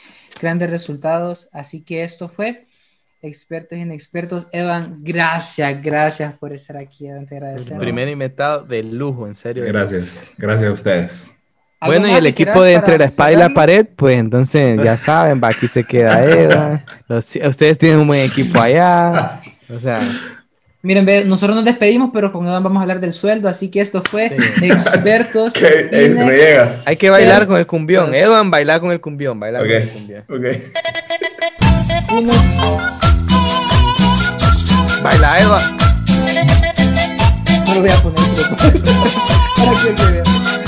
grandes 0.41 0.71
resultados. 0.71 1.49
Así 1.53 1.83
que 1.83 2.03
esto 2.05 2.29
fue 2.29 2.67
Expertos 3.21 3.77
y 3.77 3.83
Inexpertos. 3.83 4.47
Evan, 4.53 4.99
gracias, 5.03 5.83
gracias 5.83 6.39
por 6.39 6.53
estar 6.53 6.77
aquí, 6.77 7.09
Evan, 7.09 7.27
te 7.27 7.37
El 7.37 7.43
agradecemos. 7.43 7.81
primer 7.83 8.09
invitado 8.09 8.65
de 8.65 8.83
lujo, 8.85 9.27
en 9.27 9.35
serio. 9.35 9.65
Gracias, 9.67 10.31
gracias 10.39 10.71
a 10.71 10.73
ustedes. 10.73 11.38
¿Algo 11.81 11.93
Bueno, 12.01 12.13
y 12.13 12.19
el 12.19 12.27
equipo 12.27 12.63
de 12.63 12.73
Entre 12.75 12.99
la 12.99 13.05
Espada 13.05 13.33
y 13.33 13.37
la? 13.37 13.51
Pared, 13.51 13.87
pues 13.95 14.19
entonces 14.19 14.81
ya 14.83 14.97
saben, 14.97 15.41
va, 15.43 15.49
aquí 15.49 15.69
se 15.69 15.85
queda 15.85 16.25
Eva. 16.25 16.85
Los- 17.07 17.37
ustedes 17.37 17.79
tienen 17.79 18.01
un 18.01 18.09
buen 18.09 18.21
equipo 18.25 18.61
allá. 18.61 19.41
O 19.75 19.79
sea, 19.79 20.01
Miren, 20.83 21.29
nosotros 21.29 21.57
nos 21.57 21.65
despedimos, 21.65 22.11
pero 22.13 22.33
con 22.33 22.47
Evan 22.47 22.63
vamos 22.63 22.79
a 22.79 22.83
hablar 22.83 23.01
del 23.01 23.13
sueldo, 23.13 23.49
así 23.49 23.69
que 23.71 23.81
esto 23.81 24.03
fue 24.09 24.35
Sí. 24.61 24.67
Expertos 24.71 25.53
Que, 25.55 25.89
eh, 25.91 26.15
no 26.17 26.23
Inex- 26.23 26.31
llega. 26.37 26.83
hay 26.85 26.97
que 26.97 27.11
bailar 27.11 27.47
con 27.47 27.57
el 27.59 27.67
cumbión. 27.67 28.07
Dos. 28.07 28.17
Edwan, 28.17 28.51
bailar 28.51 28.81
con 28.81 28.93
el 28.93 29.01
cumbión, 29.01 29.39
bailar 29.41 29.63
con 29.63 29.73
el 29.73 29.89
cumbión. 29.89 30.25
ok. 30.29 30.45
Uno. 32.17 32.33
Baila, 35.03 35.39
Edwan. 35.41 35.63
No 37.67 37.75
lo 37.75 37.81
voy 37.81 37.91
a 37.91 37.97
poner. 37.97 38.19
pero- 38.57 38.83
para 39.57 39.71
que 39.73 40.68